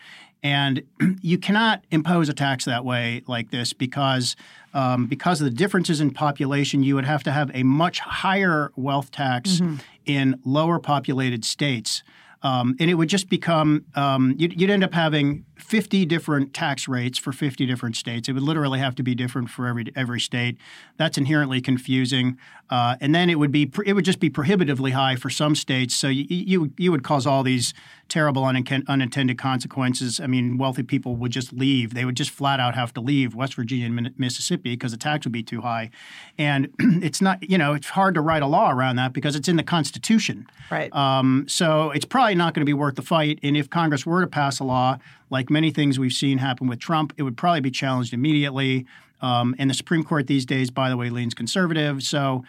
And 0.42 0.82
you 1.22 1.38
cannot 1.38 1.84
impose 1.90 2.28
a 2.28 2.34
tax 2.34 2.64
that 2.66 2.84
way 2.84 3.22
like 3.26 3.50
this 3.50 3.72
because 3.72 4.36
um, 4.74 5.06
because 5.06 5.40
of 5.40 5.44
the 5.44 5.52
differences 5.52 6.00
in 6.00 6.10
population, 6.10 6.82
you 6.82 6.96
would 6.96 7.04
have 7.04 7.22
to 7.24 7.32
have 7.32 7.50
a 7.54 7.62
much 7.62 8.00
higher 8.00 8.72
wealth 8.76 9.12
tax 9.12 9.60
mm-hmm. 9.60 9.76
in 10.04 10.40
lower 10.44 10.80
populated 10.80 11.44
states. 11.44 12.02
Um, 12.42 12.76
and 12.78 12.90
it 12.90 12.94
would 12.94 13.08
just 13.08 13.30
become 13.30 13.86
um, 13.94 14.34
you'd, 14.36 14.60
you'd, 14.60 14.68
end 14.68 14.84
up 14.84 14.92
having 14.92 15.46
50 15.56 16.04
different 16.06 16.52
tax 16.52 16.88
rates 16.88 17.18
for 17.18 17.32
50 17.32 17.66
different 17.66 17.96
states. 17.96 18.28
It 18.28 18.32
would 18.32 18.42
literally 18.42 18.78
have 18.80 18.94
to 18.96 19.02
be 19.02 19.14
different 19.14 19.50
for 19.50 19.66
every 19.66 19.86
every 19.94 20.20
state. 20.20 20.58
That's 20.96 21.16
inherently 21.16 21.60
confusing. 21.60 22.38
Uh, 22.70 22.96
and 23.00 23.14
then 23.14 23.30
it 23.30 23.38
would 23.38 23.52
be 23.52 23.70
it 23.84 23.92
would 23.92 24.04
just 24.04 24.20
be 24.20 24.30
prohibitively 24.30 24.92
high 24.92 25.16
for 25.16 25.30
some 25.30 25.54
states. 25.54 25.94
So 25.94 26.08
you 26.08 26.24
you, 26.28 26.72
you 26.76 26.90
would 26.90 27.04
cause 27.04 27.26
all 27.26 27.42
these 27.42 27.72
terrible 28.08 28.44
unintended 28.44 29.38
consequences. 29.38 30.20
I 30.20 30.26
mean, 30.26 30.58
wealthy 30.58 30.82
people 30.82 31.16
would 31.16 31.30
just 31.30 31.52
leave. 31.52 31.94
They 31.94 32.04
would 32.04 32.16
just 32.16 32.30
flat 32.30 32.60
out 32.60 32.74
have 32.74 32.92
to 32.94 33.00
leave 33.00 33.34
West 33.34 33.54
Virginia 33.54 33.86
and 33.86 34.18
Mississippi 34.18 34.72
because 34.72 34.92
the 34.92 34.98
tax 34.98 35.24
would 35.24 35.32
be 35.32 35.42
too 35.42 35.60
high. 35.60 35.90
And 36.36 36.68
it's 36.78 37.20
not 37.20 37.48
you 37.48 37.58
know 37.58 37.74
it's 37.74 37.88
hard 37.88 38.14
to 38.14 38.20
write 38.20 38.42
a 38.42 38.46
law 38.46 38.70
around 38.70 38.96
that 38.96 39.12
because 39.12 39.36
it's 39.36 39.48
in 39.48 39.56
the 39.56 39.62
Constitution. 39.62 40.46
Right. 40.70 40.92
Um, 40.94 41.46
so 41.48 41.90
it's 41.90 42.04
probably 42.04 42.34
not 42.34 42.54
going 42.54 42.62
to 42.62 42.66
be 42.66 42.74
worth 42.74 42.96
the 42.96 43.02
fight. 43.02 43.38
And 43.42 43.56
if 43.56 43.70
Congress 43.70 44.04
were 44.04 44.20
to 44.20 44.26
pass 44.26 44.58
a 44.58 44.64
law 44.64 44.98
like 45.34 45.50
many 45.50 45.72
things 45.72 45.98
we've 45.98 46.12
seen 46.12 46.38
happen 46.38 46.68
with 46.68 46.78
Trump, 46.78 47.12
it 47.18 47.24
would 47.24 47.36
probably 47.36 47.60
be 47.60 47.70
challenged 47.70 48.14
immediately. 48.14 48.86
Um, 49.20 49.54
and 49.58 49.68
the 49.68 49.74
Supreme 49.74 50.04
Court 50.04 50.28
these 50.28 50.46
days, 50.46 50.70
by 50.70 50.88
the 50.88 50.96
way, 50.96 51.10
leans 51.10 51.34
conservative. 51.34 52.02
So 52.04 52.44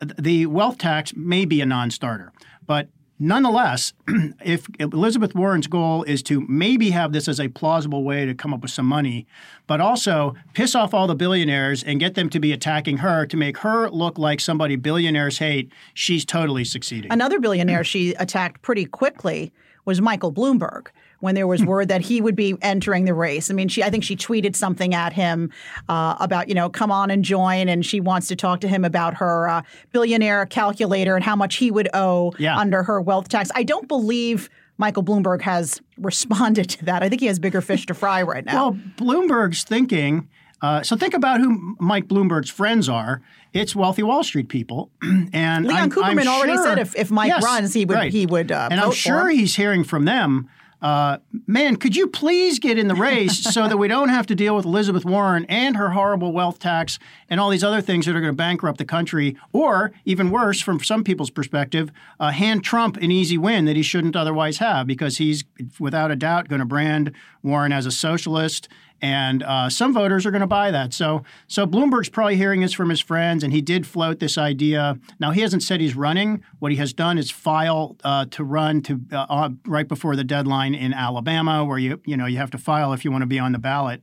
the 0.00 0.46
wealth 0.46 0.76
tax 0.76 1.16
may 1.16 1.46
be 1.46 1.60
a 1.62 1.66
non 1.66 1.90
starter. 1.90 2.32
But 2.66 2.88
Nonetheless, 3.20 3.94
if 4.44 4.68
Elizabeth 4.78 5.34
Warren's 5.34 5.66
goal 5.66 6.04
is 6.04 6.22
to 6.24 6.46
maybe 6.48 6.90
have 6.90 7.12
this 7.12 7.26
as 7.26 7.40
a 7.40 7.48
plausible 7.48 8.04
way 8.04 8.24
to 8.24 8.32
come 8.32 8.54
up 8.54 8.60
with 8.60 8.70
some 8.70 8.86
money, 8.86 9.26
but 9.66 9.80
also 9.80 10.36
piss 10.54 10.76
off 10.76 10.94
all 10.94 11.08
the 11.08 11.16
billionaires 11.16 11.82
and 11.82 11.98
get 11.98 12.14
them 12.14 12.30
to 12.30 12.38
be 12.38 12.52
attacking 12.52 12.98
her 12.98 13.26
to 13.26 13.36
make 13.36 13.58
her 13.58 13.90
look 13.90 14.18
like 14.18 14.38
somebody 14.38 14.76
billionaires 14.76 15.38
hate, 15.38 15.72
she's 15.94 16.24
totally 16.24 16.64
succeeding. 16.64 17.12
Another 17.12 17.40
billionaire 17.40 17.82
she 17.82 18.14
attacked 18.14 18.62
pretty 18.62 18.84
quickly 18.84 19.52
was 19.84 20.00
Michael 20.00 20.32
Bloomberg 20.32 20.88
when 21.20 21.34
there 21.34 21.46
was 21.46 21.64
word 21.64 21.88
that 21.88 22.00
he 22.00 22.20
would 22.20 22.36
be 22.36 22.56
entering 22.62 23.04
the 23.04 23.14
race. 23.14 23.50
I 23.50 23.54
mean, 23.54 23.68
she 23.68 23.82
I 23.82 23.90
think 23.90 24.04
she 24.04 24.16
tweeted 24.16 24.54
something 24.54 24.94
at 24.94 25.12
him 25.12 25.52
uh, 25.88 26.16
about 26.20 26.48
you 26.48 26.54
know 26.54 26.68
come 26.68 26.90
on 26.90 27.10
and 27.10 27.24
join, 27.24 27.68
and 27.68 27.84
she 27.84 28.00
wants 28.00 28.28
to 28.28 28.36
talk 28.36 28.60
to 28.60 28.68
him 28.68 28.84
about 28.84 29.14
her 29.14 29.48
uh, 29.48 29.62
billionaire 29.92 30.46
calculator 30.46 31.16
and 31.16 31.24
how 31.24 31.36
much 31.36 31.56
he 31.56 31.70
would 31.70 31.88
owe 31.94 32.32
yeah. 32.38 32.56
under 32.56 32.82
her 32.82 33.00
wealth 33.00 33.28
tax. 33.28 33.50
I 33.54 33.62
don't 33.62 33.88
believe. 33.88 34.48
Michael 34.80 35.02
Bloomberg 35.02 35.42
has 35.42 35.80
responded 35.98 36.70
to 36.70 36.84
that. 36.84 37.02
I 37.02 37.08
think 37.08 37.20
he 37.20 37.26
has 37.26 37.40
bigger 37.40 37.60
fish 37.60 37.84
to 37.86 37.94
fry 37.94 38.22
right 38.22 38.44
now. 38.44 38.70
Well, 38.70 38.80
Bloomberg's 38.96 39.64
thinking 39.64 40.28
Uh, 40.60 40.82
so 40.82 40.96
think 40.96 41.14
about 41.14 41.40
who 41.40 41.76
Mike 41.78 42.08
Bloomberg's 42.08 42.50
friends 42.50 42.88
are. 42.88 43.22
It's 43.52 43.74
wealthy 43.76 44.02
Wall 44.02 44.24
Street 44.24 44.48
people, 44.48 44.90
and 45.32 45.66
Leon 45.66 45.82
I'm, 45.82 45.90
Cooperman 45.90 46.22
I'm 46.22 46.28
already 46.28 46.54
sure, 46.54 46.64
said 46.64 46.78
if, 46.78 46.96
if 46.96 47.10
Mike 47.10 47.28
yes, 47.28 47.44
runs, 47.44 47.74
he 47.74 47.84
would 47.84 47.94
right. 47.94 48.12
he 48.12 48.26
would. 48.26 48.50
Uh, 48.52 48.68
and 48.70 48.80
I'm 48.80 48.92
sure 48.92 49.28
he's 49.28 49.56
hearing 49.56 49.84
from 49.84 50.04
them. 50.04 50.48
Uh, 50.80 51.18
man, 51.46 51.76
could 51.76 51.96
you 51.96 52.06
please 52.06 52.58
get 52.60 52.78
in 52.78 52.86
the 52.86 52.94
race 52.94 53.42
so 53.42 53.66
that 53.66 53.76
we 53.78 53.88
don't 53.88 54.10
have 54.10 54.26
to 54.26 54.34
deal 54.34 54.54
with 54.54 54.64
Elizabeth 54.64 55.04
Warren 55.04 55.44
and 55.46 55.76
her 55.76 55.90
horrible 55.90 56.32
wealth 56.32 56.60
tax 56.60 57.00
and 57.28 57.40
all 57.40 57.50
these 57.50 57.64
other 57.64 57.80
things 57.80 58.06
that 58.06 58.14
are 58.14 58.20
going 58.20 58.32
to 58.32 58.36
bankrupt 58.36 58.78
the 58.78 58.84
country, 58.84 59.36
or 59.52 59.92
even 60.04 60.30
worse, 60.30 60.60
from 60.60 60.82
some 60.82 61.02
people's 61.02 61.30
perspective, 61.30 61.90
uh, 62.20 62.30
hand 62.30 62.62
Trump 62.62 62.96
an 62.98 63.10
easy 63.10 63.36
win 63.36 63.64
that 63.64 63.74
he 63.76 63.82
shouldn't 63.82 64.14
otherwise 64.14 64.58
have 64.58 64.86
because 64.86 65.18
he's 65.18 65.44
without 65.80 66.12
a 66.12 66.16
doubt 66.16 66.48
going 66.48 66.60
to 66.60 66.66
brand 66.66 67.12
Warren 67.42 67.72
as 67.72 67.84
a 67.84 67.90
socialist 67.90 68.68
and 69.00 69.42
uh, 69.42 69.68
some 69.68 69.94
voters 69.94 70.26
are 70.26 70.30
going 70.30 70.40
to 70.40 70.46
buy 70.46 70.70
that. 70.70 70.92
So, 70.92 71.22
so 71.46 71.66
Bloomberg's 71.66 72.08
probably 72.08 72.36
hearing 72.36 72.60
this 72.60 72.72
from 72.72 72.90
his 72.90 73.00
friends, 73.00 73.44
and 73.44 73.52
he 73.52 73.60
did 73.60 73.86
float 73.86 74.18
this 74.18 74.36
idea. 74.36 74.98
Now, 75.20 75.30
he 75.30 75.40
hasn't 75.40 75.62
said 75.62 75.80
he's 75.80 75.94
running. 75.94 76.42
What 76.58 76.72
he 76.72 76.78
has 76.78 76.92
done 76.92 77.18
is 77.18 77.30
file 77.30 77.96
uh, 78.04 78.26
to 78.30 78.44
run 78.44 78.82
to 78.82 79.00
uh, 79.12 79.50
right 79.66 79.86
before 79.86 80.16
the 80.16 80.24
deadline 80.24 80.74
in 80.74 80.92
Alabama, 80.92 81.64
where 81.64 81.78
you 81.78 82.00
you 82.04 82.16
know 82.16 82.26
you 82.26 82.38
have 82.38 82.50
to 82.52 82.58
file 82.58 82.92
if 82.92 83.04
you 83.04 83.12
want 83.12 83.22
to 83.22 83.26
be 83.26 83.38
on 83.38 83.52
the 83.52 83.58
ballot. 83.58 84.02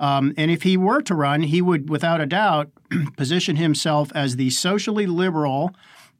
Um, 0.00 0.34
and 0.36 0.50
if 0.50 0.62
he 0.62 0.76
were 0.76 1.00
to 1.02 1.14
run, 1.14 1.42
he 1.42 1.62
would, 1.62 1.88
without 1.88 2.20
a 2.20 2.26
doubt, 2.26 2.70
position 3.16 3.56
himself 3.56 4.10
as 4.14 4.36
the 4.36 4.50
socially 4.50 5.06
liberal 5.06 5.74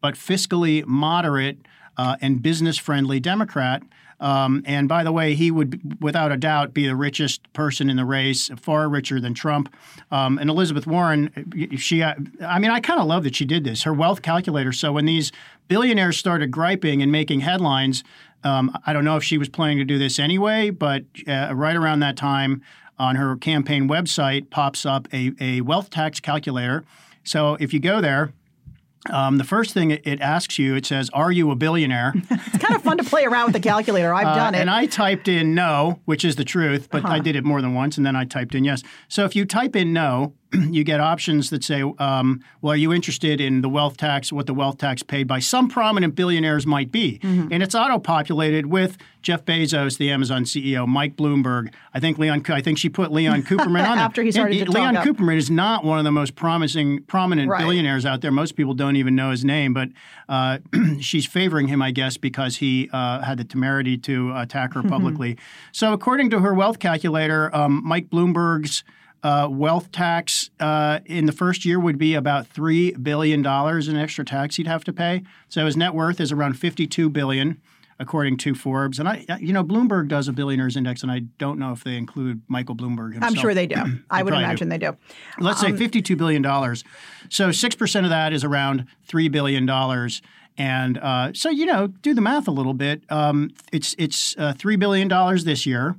but 0.04 0.16
fiscally 0.16 0.84
moderate 0.84 1.56
uh, 1.96 2.16
and 2.20 2.42
business 2.42 2.76
friendly 2.76 3.18
Democrat. 3.18 3.82
Um, 4.24 4.62
and 4.64 4.88
by 4.88 5.04
the 5.04 5.12
way, 5.12 5.34
he 5.34 5.50
would, 5.50 6.02
without 6.02 6.32
a 6.32 6.38
doubt, 6.38 6.72
be 6.72 6.86
the 6.86 6.96
richest 6.96 7.52
person 7.52 7.90
in 7.90 7.96
the 7.96 8.06
race, 8.06 8.50
far 8.56 8.88
richer 8.88 9.20
than 9.20 9.34
Trump. 9.34 9.68
Um, 10.10 10.38
and 10.38 10.48
Elizabeth 10.48 10.86
Warren, 10.86 11.30
she, 11.76 12.02
I 12.02 12.58
mean, 12.58 12.70
I 12.70 12.80
kind 12.80 13.00
of 13.00 13.06
love 13.06 13.24
that 13.24 13.36
she 13.36 13.44
did 13.44 13.64
this. 13.64 13.82
Her 13.82 13.92
wealth 13.92 14.22
calculator. 14.22 14.72
So 14.72 14.92
when 14.92 15.04
these 15.04 15.30
billionaires 15.68 16.16
started 16.16 16.50
griping 16.50 17.02
and 17.02 17.12
making 17.12 17.40
headlines, 17.40 18.02
um, 18.44 18.74
I 18.86 18.94
don't 18.94 19.04
know 19.04 19.18
if 19.18 19.24
she 19.24 19.36
was 19.36 19.50
planning 19.50 19.76
to 19.78 19.84
do 19.84 19.98
this 19.98 20.18
anyway, 20.18 20.70
but 20.70 21.04
uh, 21.28 21.52
right 21.54 21.76
around 21.76 22.00
that 22.00 22.16
time, 22.16 22.62
on 22.98 23.16
her 23.16 23.36
campaign 23.36 23.88
website 23.88 24.48
pops 24.50 24.86
up 24.86 25.06
a, 25.12 25.32
a 25.40 25.60
wealth 25.60 25.90
tax 25.90 26.20
calculator. 26.20 26.84
So 27.24 27.56
if 27.60 27.74
you 27.74 27.80
go 27.80 28.00
there, 28.00 28.32
um, 29.10 29.38
the 29.38 29.44
first 29.44 29.74
thing 29.74 29.90
it 29.90 30.20
asks 30.20 30.58
you, 30.58 30.74
it 30.74 30.86
says, 30.86 31.10
"Are 31.12 31.30
you 31.30 31.50
a 31.50 31.56
billionaire?" 31.56 32.14
it's 32.30 32.58
kind 32.58 32.74
of 32.74 32.82
fun 32.82 32.98
to 32.98 33.04
play 33.04 33.24
around 33.24 33.46
with 33.46 33.54
the 33.54 33.60
calculator. 33.60 34.14
I've 34.14 34.36
done 34.36 34.54
uh, 34.54 34.58
it, 34.58 34.60
and 34.62 34.70
I 34.70 34.86
typed 34.86 35.28
in 35.28 35.54
no, 35.54 36.00
which 36.04 36.24
is 36.24 36.36
the 36.36 36.44
truth, 36.44 36.88
but 36.90 37.04
uh-huh. 37.04 37.14
I 37.14 37.18
did 37.18 37.36
it 37.36 37.44
more 37.44 37.60
than 37.60 37.74
once, 37.74 37.96
and 37.96 38.06
then 38.06 38.16
I 38.16 38.24
typed 38.24 38.54
in 38.54 38.64
yes. 38.64 38.82
So 39.08 39.24
if 39.24 39.36
you 39.36 39.44
type 39.44 39.76
in 39.76 39.92
no, 39.92 40.34
you 40.70 40.84
get 40.84 41.00
options 41.00 41.50
that 41.50 41.64
say, 41.64 41.82
um, 41.98 42.42
"Well, 42.60 42.72
are 42.72 42.76
you 42.76 42.92
interested 42.92 43.40
in 43.40 43.60
the 43.60 43.68
wealth 43.68 43.96
tax? 43.96 44.32
What 44.32 44.46
the 44.46 44.54
wealth 44.54 44.78
tax 44.78 45.02
paid 45.02 45.26
by 45.26 45.38
some 45.38 45.68
prominent 45.68 46.14
billionaires 46.14 46.66
might 46.66 46.92
be?" 46.92 47.18
Mm-hmm. 47.22 47.52
And 47.52 47.62
it's 47.62 47.74
auto-populated 47.74 48.66
with 48.66 48.96
Jeff 49.22 49.44
Bezos, 49.44 49.98
the 49.98 50.10
Amazon 50.10 50.44
CEO, 50.44 50.86
Mike 50.86 51.16
Bloomberg. 51.16 51.72
I 51.94 52.00
think 52.00 52.18
Leon. 52.18 52.44
I 52.48 52.60
think 52.60 52.78
she 52.78 52.88
put 52.88 53.10
Leon 53.10 53.42
Cooperman 53.48 53.88
on 53.88 53.98
after 53.98 54.22
he 54.22 54.30
started 54.30 54.58
and, 54.58 54.66
to 54.66 54.72
Leon 54.72 54.94
talk 54.94 55.04
Cooperman 55.04 55.36
is 55.36 55.50
not 55.50 55.84
one 55.84 55.98
of 55.98 56.04
the 56.04 56.12
most 56.12 56.34
promising, 56.34 57.02
prominent 57.04 57.50
right. 57.50 57.60
billionaires 57.60 58.06
out 58.06 58.20
there. 58.20 58.30
Most 58.30 58.54
people 58.54 58.74
don't 58.74 58.96
even 58.96 59.16
know 59.16 59.30
his 59.30 59.44
name, 59.44 59.74
but 59.74 59.88
uh, 60.28 60.58
she's 61.00 61.26
favoring 61.26 61.68
him, 61.68 61.82
I 61.82 61.90
guess, 61.90 62.16
because 62.16 62.56
he 62.56 62.90
uh, 62.92 63.22
had 63.22 63.38
the 63.38 63.44
temerity 63.44 63.96
to 63.98 64.32
attack 64.36 64.74
her 64.74 64.82
publicly. 64.82 65.34
Mm-hmm. 65.34 65.70
So, 65.72 65.92
according 65.92 66.30
to 66.30 66.40
her 66.40 66.54
wealth 66.54 66.78
calculator, 66.78 67.54
um, 67.54 67.82
Mike 67.84 68.10
Bloomberg's 68.10 68.84
uh, 69.24 69.48
wealth 69.50 69.90
tax 69.90 70.50
uh, 70.60 71.00
in 71.06 71.24
the 71.24 71.32
first 71.32 71.64
year 71.64 71.80
would 71.80 71.96
be 71.96 72.14
about 72.14 72.46
three 72.46 72.92
billion 72.92 73.40
dollars 73.40 73.88
in 73.88 73.96
extra 73.96 74.24
tax 74.24 74.56
he'd 74.56 74.66
have 74.66 74.84
to 74.84 74.92
pay. 74.92 75.22
So 75.48 75.64
his 75.64 75.76
net 75.76 75.94
worth 75.94 76.20
is 76.20 76.30
around 76.30 76.54
fifty-two 76.54 77.08
billion, 77.08 77.60
according 77.98 78.36
to 78.38 78.54
Forbes. 78.54 78.98
And 78.98 79.08
I, 79.08 79.24
you 79.40 79.54
know, 79.54 79.64
Bloomberg 79.64 80.08
does 80.08 80.28
a 80.28 80.32
billionaires 80.32 80.76
index, 80.76 81.02
and 81.02 81.10
I 81.10 81.20
don't 81.38 81.58
know 81.58 81.72
if 81.72 81.82
they 81.82 81.96
include 81.96 82.42
Michael 82.48 82.76
Bloomberg 82.76 83.14
himself. 83.14 83.32
I'm 83.32 83.34
sure 83.34 83.54
they 83.54 83.66
do. 83.66 83.82
I 84.10 84.22
would 84.22 84.34
imagine 84.34 84.68
do. 84.68 84.70
they 84.70 84.78
do. 84.78 84.96
Let's 85.38 85.62
um, 85.62 85.70
say 85.70 85.76
fifty-two 85.78 86.16
billion 86.16 86.42
dollars. 86.42 86.84
So 87.30 87.50
six 87.50 87.74
percent 87.74 88.04
of 88.04 88.10
that 88.10 88.34
is 88.34 88.44
around 88.44 88.86
three 89.06 89.28
billion 89.28 89.64
dollars. 89.64 90.20
And 90.56 90.98
uh, 90.98 91.32
so, 91.32 91.50
you 91.50 91.66
know, 91.66 91.88
do 91.88 92.14
the 92.14 92.20
math 92.20 92.46
a 92.46 92.52
little 92.52 92.74
bit. 92.74 93.02
Um, 93.08 93.50
it's 93.72 93.96
it's 93.98 94.36
uh, 94.36 94.52
three 94.52 94.76
billion 94.76 95.08
dollars 95.08 95.44
this 95.44 95.66
year 95.66 95.96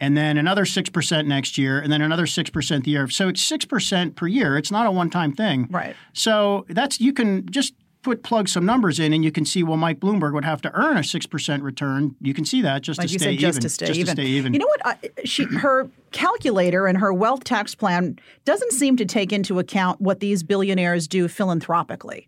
and 0.00 0.16
then 0.16 0.38
another 0.38 0.64
6% 0.64 1.26
next 1.26 1.58
year, 1.58 1.78
and 1.78 1.92
then 1.92 2.00
another 2.02 2.24
6% 2.26 2.84
the 2.84 2.90
year. 2.90 3.08
So 3.08 3.28
it's 3.28 3.48
6% 3.50 4.16
per 4.16 4.26
year. 4.26 4.56
It's 4.56 4.70
not 4.70 4.86
a 4.86 4.90
one 4.90 5.10
time 5.10 5.32
thing. 5.32 5.68
Right. 5.70 5.94
So 6.14 6.64
that's, 6.68 7.00
you 7.00 7.12
can 7.12 7.48
just 7.50 7.74
put 8.02 8.22
plug 8.22 8.48
some 8.48 8.64
numbers 8.64 8.98
in 8.98 9.12
and 9.12 9.22
you 9.22 9.30
can 9.30 9.44
see 9.44 9.62
well 9.62 9.76
Mike 9.76 10.00
Bloomberg 10.00 10.32
would 10.32 10.44
have 10.44 10.62
to 10.62 10.72
earn 10.74 10.96
a 10.96 11.00
6% 11.00 11.62
return. 11.62 12.16
You 12.20 12.32
can 12.32 12.46
see 12.46 12.62
that 12.62 12.80
just 12.82 12.98
like 12.98 13.08
to 13.08 13.18
stay 13.18 13.18
said, 13.18 13.34
even. 13.34 13.40
just 13.50 13.60
to 13.60 13.68
stay 13.68 13.86
just 13.88 13.98
even. 14.00 14.16
To 14.16 14.22
stay 14.22 14.28
even. 14.30 14.54
You 14.54 14.60
know 14.60 14.68
what? 14.82 15.10
She 15.24 15.44
her 15.44 15.86
calculator 16.10 16.86
and 16.86 16.96
her 16.98 17.12
wealth 17.12 17.44
tax 17.44 17.74
plan 17.74 18.18
doesn't 18.46 18.72
seem 18.72 18.96
to 18.96 19.04
take 19.04 19.32
into 19.34 19.58
account 19.58 20.00
what 20.00 20.20
these 20.20 20.42
billionaires 20.42 21.06
do 21.06 21.28
philanthropically. 21.28 22.26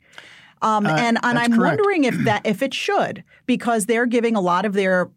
Um, 0.60 0.84
Uh, 0.86 0.90
and 0.90 1.18
and 1.22 1.38
I'm 1.38 1.52
correct. 1.54 1.80
wondering 1.80 2.04
if 2.04 2.18
that 2.24 2.42
if 2.44 2.62
it 2.62 2.74
should 2.74 3.24
because 3.46 3.86
they're 3.86 4.06
giving 4.06 4.36
a 4.36 4.40
lot 4.40 4.66
of 4.66 4.74
their 4.74 5.10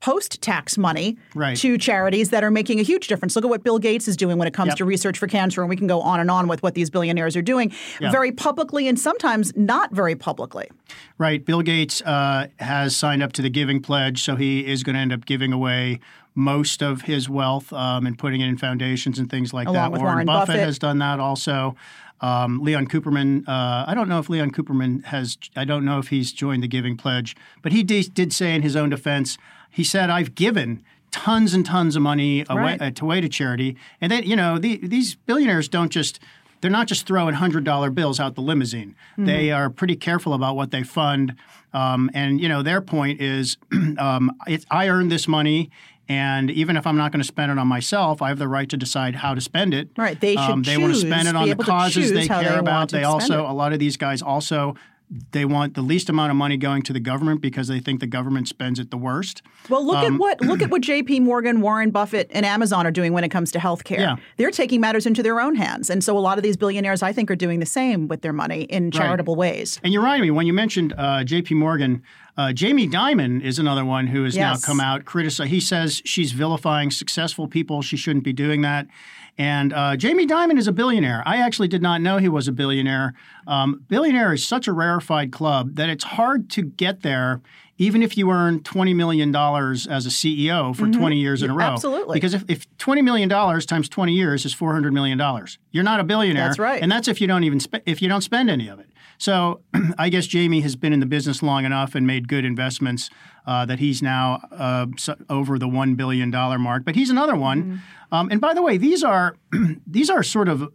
post 0.00 0.40
tax 0.40 0.78
money 0.78 1.16
Right. 1.34 1.56
to 1.58 1.76
charities 1.76 2.30
that 2.30 2.42
are 2.42 2.50
making 2.50 2.80
a 2.80 2.82
huge 2.82 3.06
difference. 3.06 3.36
Look 3.36 3.44
at 3.44 3.50
what 3.50 3.62
Bill 3.62 3.78
Gates 3.78 4.08
is 4.08 4.16
doing 4.16 4.38
when 4.38 4.48
it 4.48 4.54
comes 4.54 4.68
Yep. 4.70 4.76
to 4.78 4.84
research 4.86 5.18
for 5.18 5.26
cancer, 5.26 5.60
and 5.60 5.68
we 5.68 5.76
can 5.76 5.86
go 5.86 6.00
on 6.00 6.20
and 6.20 6.30
on 6.30 6.48
with 6.48 6.62
what 6.62 6.74
these 6.74 6.88
billionaires 6.90 7.36
are 7.36 7.42
doing 7.42 7.72
Yeah. 8.00 8.10
very 8.10 8.32
publicly 8.32 8.88
and 8.88 8.98
sometimes 8.98 9.52
not 9.56 9.92
very 9.94 10.14
publicly. 10.14 10.68
Right. 11.18 11.44
Bill 11.44 11.62
Gates 11.62 12.00
uh, 12.02 12.46
has 12.58 12.96
signed 12.96 13.22
up 13.22 13.32
to 13.34 13.42
the 13.42 13.50
Giving 13.50 13.80
Pledge, 13.82 14.22
so 14.22 14.36
he 14.36 14.66
is 14.66 14.82
going 14.82 14.94
to 14.94 15.00
end 15.00 15.12
up 15.12 15.26
giving 15.26 15.52
away 15.52 16.00
most 16.34 16.82
of 16.82 17.02
his 17.02 17.28
wealth 17.28 17.72
um, 17.72 18.06
and 18.06 18.16
putting 18.16 18.40
it 18.40 18.48
in 18.48 18.56
foundations 18.56 19.18
and 19.18 19.28
things 19.28 19.52
like 19.52 19.66
Along 19.68 19.74
that. 19.92 19.98
Warren, 19.98 20.04
Warren 20.14 20.26
Buffett, 20.26 20.46
Buffett. 20.54 20.60
has 20.64 20.78
done 20.78 20.98
that 21.00 21.20
also. 21.20 21.76
Um, 22.20 22.60
Leon 22.62 22.86
Cooperman, 22.88 23.48
uh, 23.48 23.84
I 23.88 23.94
don't 23.94 24.08
know 24.08 24.18
if 24.18 24.28
Leon 24.28 24.50
Cooperman 24.50 25.04
has, 25.06 25.38
I 25.56 25.64
don't 25.64 25.84
know 25.84 25.98
if 25.98 26.08
he's 26.08 26.32
joined 26.32 26.62
the 26.62 26.68
Giving 26.68 26.96
Pledge, 26.96 27.34
but 27.62 27.72
he 27.72 27.82
did, 27.82 28.12
did 28.14 28.32
say 28.32 28.54
in 28.54 28.62
his 28.62 28.76
own 28.76 28.90
defense, 28.90 29.38
he 29.70 29.82
said, 29.84 30.10
I've 30.10 30.34
given 30.34 30.82
tons 31.10 31.54
and 31.54 31.64
tons 31.64 31.96
of 31.96 32.02
money 32.02 32.44
away, 32.48 32.62
Right. 32.62 32.82
uh, 32.82 32.90
to 32.90 33.04
away 33.04 33.20
to 33.20 33.28
charity. 33.28 33.76
And 34.00 34.12
then, 34.12 34.24
you 34.24 34.36
know, 34.36 34.58
the, 34.58 34.76
these 34.82 35.14
billionaires 35.14 35.68
don't 35.68 35.90
just, 35.90 36.20
they're 36.60 36.70
not 36.70 36.86
just 36.88 37.06
throwing 37.06 37.34
$100 37.36 37.94
bills 37.94 38.20
out 38.20 38.34
the 38.34 38.42
limousine. 38.42 38.94
They 39.16 39.50
are 39.50 39.70
pretty 39.70 39.96
careful 39.96 40.34
about 40.34 40.56
what 40.56 40.70
they 40.72 40.82
fund. 40.82 41.34
Um, 41.72 42.10
and, 42.12 42.38
you 42.40 42.48
know, 42.48 42.62
their 42.62 42.82
point 42.82 43.20
is 43.20 43.56
um, 43.98 44.30
it's, 44.46 44.66
I 44.70 44.88
earned 44.88 45.10
this 45.10 45.26
money. 45.26 45.70
And 46.10 46.50
even 46.50 46.76
if 46.76 46.88
I'm 46.88 46.96
not 46.96 47.12
going 47.12 47.20
to 47.20 47.26
spend 47.26 47.52
it 47.52 47.58
on 47.58 47.68
myself, 47.68 48.20
I 48.20 48.30
have 48.30 48.38
the 48.38 48.48
right 48.48 48.68
to 48.70 48.76
decide 48.76 49.14
how 49.14 49.32
to 49.32 49.40
spend 49.40 49.72
it. 49.72 49.90
Right. 49.96 50.20
They 50.20 50.34
should 50.34 50.40
Um, 50.40 50.62
they 50.64 50.76
want 50.76 50.92
to 50.92 50.98
spend 50.98 51.28
it 51.28 51.36
on 51.36 51.48
the 51.48 51.54
causes 51.54 52.12
they 52.12 52.26
how 52.26 52.40
they 52.40 52.48
care 52.48 52.58
about. 52.58 52.88
They 52.90 53.04
also, 53.04 53.46
a 53.46 53.54
lot 53.54 53.72
of 53.72 53.78
these 53.78 53.96
guys 53.96 54.20
also, 54.20 54.74
they 55.32 55.44
want 55.44 55.74
the 55.74 55.82
least 55.82 56.08
amount 56.08 56.30
of 56.30 56.36
money 56.36 56.56
going 56.56 56.82
to 56.82 56.92
the 56.92 57.00
government 57.00 57.40
because 57.40 57.66
they 57.66 57.80
think 57.80 57.98
the 57.98 58.06
government 58.06 58.46
spends 58.46 58.78
it 58.78 58.90
the 58.92 58.96
worst. 58.96 59.42
Well, 59.68 59.84
look 59.84 59.96
Um, 59.96 60.14
at 60.14 60.20
what 60.20 60.40
look 60.40 60.62
at 60.62 60.70
what 60.70 60.82
J.P. 60.82 61.20
Morgan, 61.20 61.60
Warren 61.60 61.90
Buffett, 61.90 62.30
and 62.32 62.46
Amazon 62.46 62.86
are 62.86 62.92
doing 62.92 63.12
when 63.12 63.24
it 63.24 63.28
comes 63.30 63.50
to 63.52 63.58
healthcare. 63.58 63.98
Yeah. 63.98 64.16
They're 64.36 64.52
taking 64.52 64.80
matters 64.80 65.06
into 65.06 65.22
their 65.22 65.40
own 65.40 65.56
hands, 65.56 65.90
and 65.90 66.04
so 66.04 66.16
a 66.16 66.20
lot 66.20 66.38
of 66.38 66.44
these 66.44 66.56
billionaires, 66.56 67.02
I 67.02 67.12
think, 67.12 67.30
are 67.30 67.36
doing 67.36 67.58
the 67.58 67.66
same 67.66 68.06
with 68.06 68.22
their 68.22 68.32
money 68.32 68.62
in 68.62 68.90
charitable 68.92 69.34
ways. 69.34 69.80
And 69.82 69.92
you 69.92 70.00
remind 70.00 70.22
me 70.22 70.30
when 70.30 70.46
you 70.46 70.52
mentioned 70.52 70.94
uh, 70.96 71.24
J.P. 71.24 71.54
Morgan, 71.54 72.02
uh, 72.36 72.52
Jamie 72.52 72.86
Dimon 72.88 73.42
is 73.42 73.58
another 73.58 73.84
one 73.84 74.06
who 74.06 74.22
has 74.24 74.36
Yes. 74.36 74.62
now 74.62 74.66
come 74.66 74.80
out 74.80 75.04
criticize. 75.04 75.48
He 75.50 75.60
says 75.60 76.00
she's 76.04 76.30
vilifying 76.32 76.90
successful 76.92 77.48
people. 77.48 77.82
She 77.82 77.96
shouldn't 77.96 78.24
be 78.24 78.32
doing 78.32 78.62
that. 78.62 78.86
And 79.40 79.72
uh, 79.72 79.96
Jamie 79.96 80.26
Dimon 80.26 80.58
is 80.58 80.68
a 80.68 80.72
billionaire. 80.72 81.22
I 81.24 81.38
actually 81.38 81.68
did 81.68 81.80
not 81.80 82.02
know 82.02 82.18
he 82.18 82.28
was 82.28 82.46
a 82.46 82.52
billionaire. 82.52 83.14
Um, 83.46 83.82
billionaire 83.88 84.34
is 84.34 84.46
such 84.46 84.68
a 84.68 84.72
rarefied 84.74 85.32
club 85.32 85.76
that 85.76 85.88
it's 85.88 86.04
hard 86.04 86.50
to 86.50 86.62
get 86.62 87.00
there. 87.00 87.40
Even 87.78 88.02
if 88.02 88.18
you 88.18 88.30
earn 88.30 88.60
$20 88.60 88.94
million 88.94 89.34
as 89.34 89.86
a 89.86 90.10
CEO 90.10 90.76
for 90.76 90.90
20 90.90 91.16
years 91.16 91.42
in 91.42 91.48
a 91.48 91.54
row. 91.54 91.64
Mm-hmm. 91.64 91.72
absolutely. 91.72 92.16
Because 92.16 92.34
if, 92.34 92.44
if 92.48 92.76
$20 92.76 93.02
million 93.02 93.30
times 93.30 93.88
20 93.88 94.12
years 94.12 94.44
is 94.44 94.54
$400 94.54 94.92
million, 94.92 95.18
you're 95.70 95.84
not 95.84 96.00
a 96.00 96.04
billionaire. 96.04 96.48
That's 96.48 96.58
right. 96.58 96.82
And 96.82 96.92
that's 96.92 97.08
if 97.08 97.22
you 97.22 97.26
don't 97.26 97.44
even 97.44 97.60
spe- 97.60 97.76
if 97.86 98.02
you 98.02 98.10
don't 98.10 98.20
spend 98.20 98.50
any 98.50 98.68
of 98.68 98.78
it. 98.78 98.90
So 99.16 99.62
I 99.98 100.10
guess 100.10 100.26
Jamie 100.26 100.60
has 100.60 100.76
been 100.76 100.92
in 100.92 101.00
the 101.00 101.06
business 101.06 101.42
long 101.42 101.64
enough 101.64 101.94
and 101.94 102.06
made 102.06 102.28
good 102.28 102.44
investments 102.44 103.08
uh, 103.50 103.66
that 103.66 103.80
he's 103.80 104.00
now 104.00 104.40
uh, 104.52 104.86
over 105.28 105.58
the 105.58 105.66
one 105.66 105.96
billion 105.96 106.30
dollar 106.30 106.56
mark. 106.56 106.84
But 106.84 106.94
he's 106.94 107.10
another 107.10 107.34
one. 107.34 107.62
Mm-hmm. 107.64 108.14
Um, 108.14 108.28
and 108.30 108.40
by 108.40 108.54
the 108.54 108.62
way, 108.62 108.76
these 108.76 109.02
are 109.02 109.36
these 109.88 110.08
are 110.08 110.22
sort 110.22 110.48
of 110.48 110.72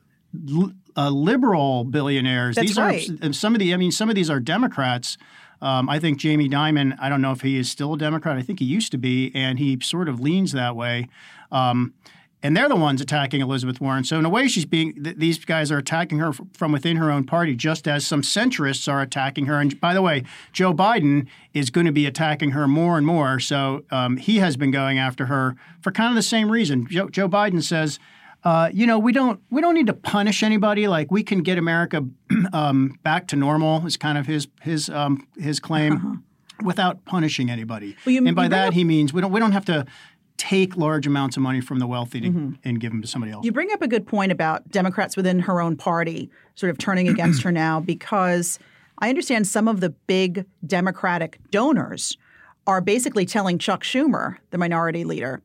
l- 0.51 0.73
uh, 0.97 1.09
liberal 1.09 1.85
billionaires. 1.85 2.57
That's 2.57 2.67
these 2.67 2.77
right. 2.77 3.09
are 3.23 3.31
some 3.31 3.55
of 3.55 3.59
the. 3.59 3.73
I 3.73 3.77
mean, 3.77 3.93
some 3.93 4.09
of 4.09 4.15
these 4.15 4.29
are 4.29 4.41
Democrats. 4.41 5.17
Um, 5.61 5.87
I 5.89 5.99
think 5.99 6.19
Jamie 6.19 6.49
Dimon. 6.49 6.97
I 6.99 7.07
don't 7.07 7.21
know 7.21 7.31
if 7.31 7.39
he 7.39 7.57
is 7.57 7.71
still 7.71 7.93
a 7.93 7.97
Democrat. 7.97 8.35
I 8.35 8.41
think 8.41 8.59
he 8.59 8.65
used 8.65 8.91
to 8.91 8.97
be, 8.97 9.31
and 9.33 9.57
he 9.57 9.79
sort 9.81 10.09
of 10.09 10.19
leans 10.19 10.51
that 10.51 10.75
way. 10.75 11.07
Um, 11.53 11.93
and 12.45 12.55
they're 12.55 12.69
the 12.69 12.75
ones 12.75 13.01
attacking 13.01 13.41
Elizabeth 13.41 13.81
Warren. 13.81 14.03
So 14.03 14.19
in 14.19 14.25
a 14.25 14.29
way, 14.29 14.47
she's 14.47 14.65
being 14.65 14.93
th- 15.03 15.15
these 15.17 15.43
guys 15.43 15.71
are 15.71 15.79
attacking 15.79 16.19
her 16.19 16.27
f- 16.27 16.41
from 16.53 16.71
within 16.71 16.97
her 16.97 17.09
own 17.09 17.23
party, 17.23 17.55
just 17.55 17.87
as 17.87 18.05
some 18.05 18.21
centrists 18.21 18.87
are 18.87 19.01
attacking 19.01 19.47
her. 19.47 19.59
And 19.59 19.81
by 19.81 19.95
the 19.95 20.01
way, 20.03 20.23
Joe 20.53 20.71
Biden 20.71 21.25
is 21.55 21.71
going 21.71 21.87
to 21.87 21.91
be 21.91 22.05
attacking 22.05 22.51
her 22.51 22.67
more 22.67 22.99
and 22.99 23.07
more. 23.07 23.39
So 23.39 23.83
um, 23.89 24.17
he 24.17 24.37
has 24.37 24.57
been 24.57 24.69
going 24.69 24.99
after 24.99 25.25
her 25.25 25.55
for 25.81 25.91
kind 25.91 26.09
of 26.09 26.15
the 26.15 26.21
same 26.21 26.51
reason. 26.51 26.85
Joe, 26.87 27.09
Joe 27.09 27.27
Biden 27.27 27.63
says. 27.63 27.99
Uh, 28.43 28.69
you 28.71 28.85
know, 28.85 28.99
we 28.99 29.11
don't 29.11 29.41
we 29.49 29.59
don't 29.59 29.73
need 29.73 29.87
to 29.87 29.93
punish 29.93 30.43
anybody. 30.43 30.87
Like 30.87 31.09
we 31.09 31.23
can 31.23 31.41
get 31.41 31.57
America 31.57 32.05
um, 32.53 32.99
back 33.01 33.27
to 33.29 33.35
normal. 33.35 33.83
Is 33.87 33.97
kind 33.97 34.19
of 34.19 34.27
his 34.27 34.47
his 34.61 34.87
um, 34.87 35.27
his 35.35 35.59
claim, 35.59 35.93
uh-huh. 35.93 36.15
without 36.63 37.05
punishing 37.05 37.49
anybody. 37.49 37.95
Well, 38.05 38.13
you, 38.13 38.23
and 38.23 38.35
by 38.35 38.47
that 38.49 38.67
up, 38.67 38.73
he 38.75 38.83
means 38.83 39.13
we 39.13 39.21
don't 39.21 39.31
we 39.31 39.39
don't 39.39 39.53
have 39.53 39.65
to 39.65 39.87
take 40.37 40.75
large 40.75 41.07
amounts 41.07 41.37
of 41.37 41.43
money 41.43 41.61
from 41.61 41.79
the 41.79 41.87
wealthy 41.87 42.21
to, 42.21 42.29
mm-hmm. 42.29 42.53
and 42.63 42.79
give 42.79 42.91
them 42.91 43.01
to 43.01 43.07
somebody 43.07 43.31
else. 43.31 43.45
You 43.45 43.51
bring 43.51 43.71
up 43.71 43.81
a 43.81 43.87
good 43.87 44.05
point 44.05 44.31
about 44.31 44.69
Democrats 44.69 45.15
within 45.15 45.39
her 45.39 45.61
own 45.61 45.77
party 45.77 46.29
sort 46.55 46.69
of 46.69 46.77
turning 46.77 47.07
against 47.07 47.41
her 47.43 47.51
now 47.51 47.79
because 47.79 48.59
I 48.99 49.09
understand 49.09 49.47
some 49.47 49.67
of 49.67 49.79
the 49.79 49.89
big 49.89 50.45
Democratic 50.65 51.39
donors 51.51 52.17
are 52.67 52.81
basically 52.81 53.25
telling 53.25 53.57
Chuck 53.59 53.83
Schumer, 53.83 54.37
the 54.49 54.57
minority 54.57 55.03
leader, 55.03 55.41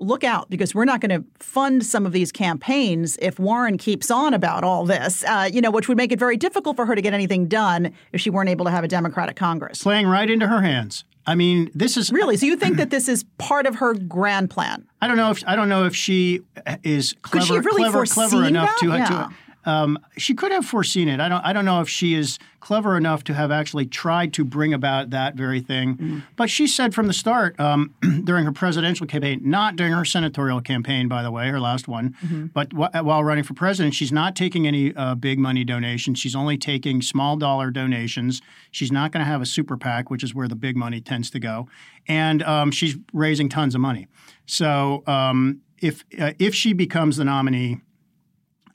look 0.00 0.22
out 0.22 0.48
because 0.48 0.74
we're 0.74 0.84
not 0.84 1.00
going 1.00 1.22
to 1.22 1.28
fund 1.40 1.84
some 1.84 2.06
of 2.06 2.12
these 2.12 2.30
campaigns 2.30 3.16
if 3.20 3.38
Warren 3.38 3.78
keeps 3.78 4.10
on 4.10 4.34
about 4.34 4.62
all 4.64 4.84
this, 4.84 5.24
uh, 5.24 5.48
you 5.52 5.60
know, 5.60 5.70
which 5.70 5.88
would 5.88 5.96
make 5.96 6.12
it 6.12 6.18
very 6.18 6.36
difficult 6.36 6.76
for 6.76 6.86
her 6.86 6.94
to 6.94 7.02
get 7.02 7.14
anything 7.14 7.46
done 7.48 7.92
if 8.12 8.20
she 8.20 8.30
weren't 8.30 8.48
able 8.48 8.64
to 8.64 8.70
have 8.70 8.84
a 8.84 8.88
Democratic 8.88 9.36
Congress. 9.36 9.82
Playing 9.82 10.06
right 10.06 10.30
into 10.30 10.46
her 10.46 10.62
hands. 10.62 11.04
I 11.28 11.34
mean, 11.34 11.70
this 11.74 11.98
is 11.98 12.10
really. 12.10 12.38
So 12.38 12.46
you 12.46 12.56
think 12.56 12.78
that 12.78 12.88
this 12.96 13.06
is 13.06 13.24
part 13.36 13.66
of 13.66 13.76
her 13.76 13.92
grand 13.92 14.48
plan? 14.48 14.86
I 15.02 15.06
don't 15.06 15.18
know 15.18 15.30
if 15.30 15.44
I 15.46 15.56
don't 15.56 15.68
know 15.68 15.84
if 15.84 15.94
she 15.94 16.40
is 16.82 17.14
clever, 17.20 17.60
really 17.60 17.82
clever, 17.82 18.06
clever 18.06 18.46
enough 18.46 18.70
that? 18.70 18.78
to, 18.78 18.86
yeah. 18.86 19.04
to 19.04 19.30
um, 19.68 19.98
she 20.16 20.34
could 20.34 20.50
have 20.50 20.64
foreseen 20.64 21.08
it. 21.08 21.20
I 21.20 21.28
don't. 21.28 21.44
I 21.44 21.52
don't 21.52 21.66
know 21.66 21.82
if 21.82 21.90
she 21.90 22.14
is 22.14 22.38
clever 22.58 22.96
enough 22.96 23.22
to 23.24 23.34
have 23.34 23.50
actually 23.50 23.84
tried 23.84 24.32
to 24.32 24.42
bring 24.42 24.72
about 24.72 25.10
that 25.10 25.34
very 25.34 25.60
thing. 25.60 25.96
Mm. 25.96 26.22
But 26.36 26.48
she 26.48 26.66
said 26.66 26.94
from 26.94 27.06
the 27.06 27.12
start 27.12 27.60
um, 27.60 27.94
during 28.24 28.46
her 28.46 28.52
presidential 28.52 29.06
campaign, 29.06 29.42
not 29.44 29.76
during 29.76 29.92
her 29.92 30.06
senatorial 30.06 30.62
campaign, 30.62 31.06
by 31.06 31.22
the 31.22 31.30
way, 31.30 31.50
her 31.50 31.60
last 31.60 31.86
one, 31.86 32.16
mm-hmm. 32.24 32.46
but 32.46 32.70
w- 32.70 33.04
while 33.04 33.22
running 33.22 33.44
for 33.44 33.52
president, 33.52 33.94
she's 33.94 34.10
not 34.10 34.34
taking 34.34 34.66
any 34.66 34.96
uh, 34.96 35.14
big 35.14 35.38
money 35.38 35.64
donations. 35.64 36.18
She's 36.18 36.34
only 36.34 36.56
taking 36.56 37.02
small 37.02 37.36
dollar 37.36 37.70
donations. 37.70 38.40
She's 38.70 38.90
not 38.90 39.12
going 39.12 39.20
to 39.20 39.30
have 39.30 39.42
a 39.42 39.46
super 39.46 39.76
PAC, 39.76 40.08
which 40.08 40.24
is 40.24 40.34
where 40.34 40.48
the 40.48 40.56
big 40.56 40.78
money 40.78 41.02
tends 41.02 41.28
to 41.32 41.38
go, 41.38 41.68
and 42.06 42.42
um, 42.42 42.70
she's 42.70 42.96
raising 43.12 43.50
tons 43.50 43.74
of 43.74 43.82
money. 43.82 44.06
So 44.46 45.02
um, 45.06 45.60
if 45.82 46.06
uh, 46.18 46.32
if 46.38 46.54
she 46.54 46.72
becomes 46.72 47.18
the 47.18 47.24
nominee. 47.26 47.82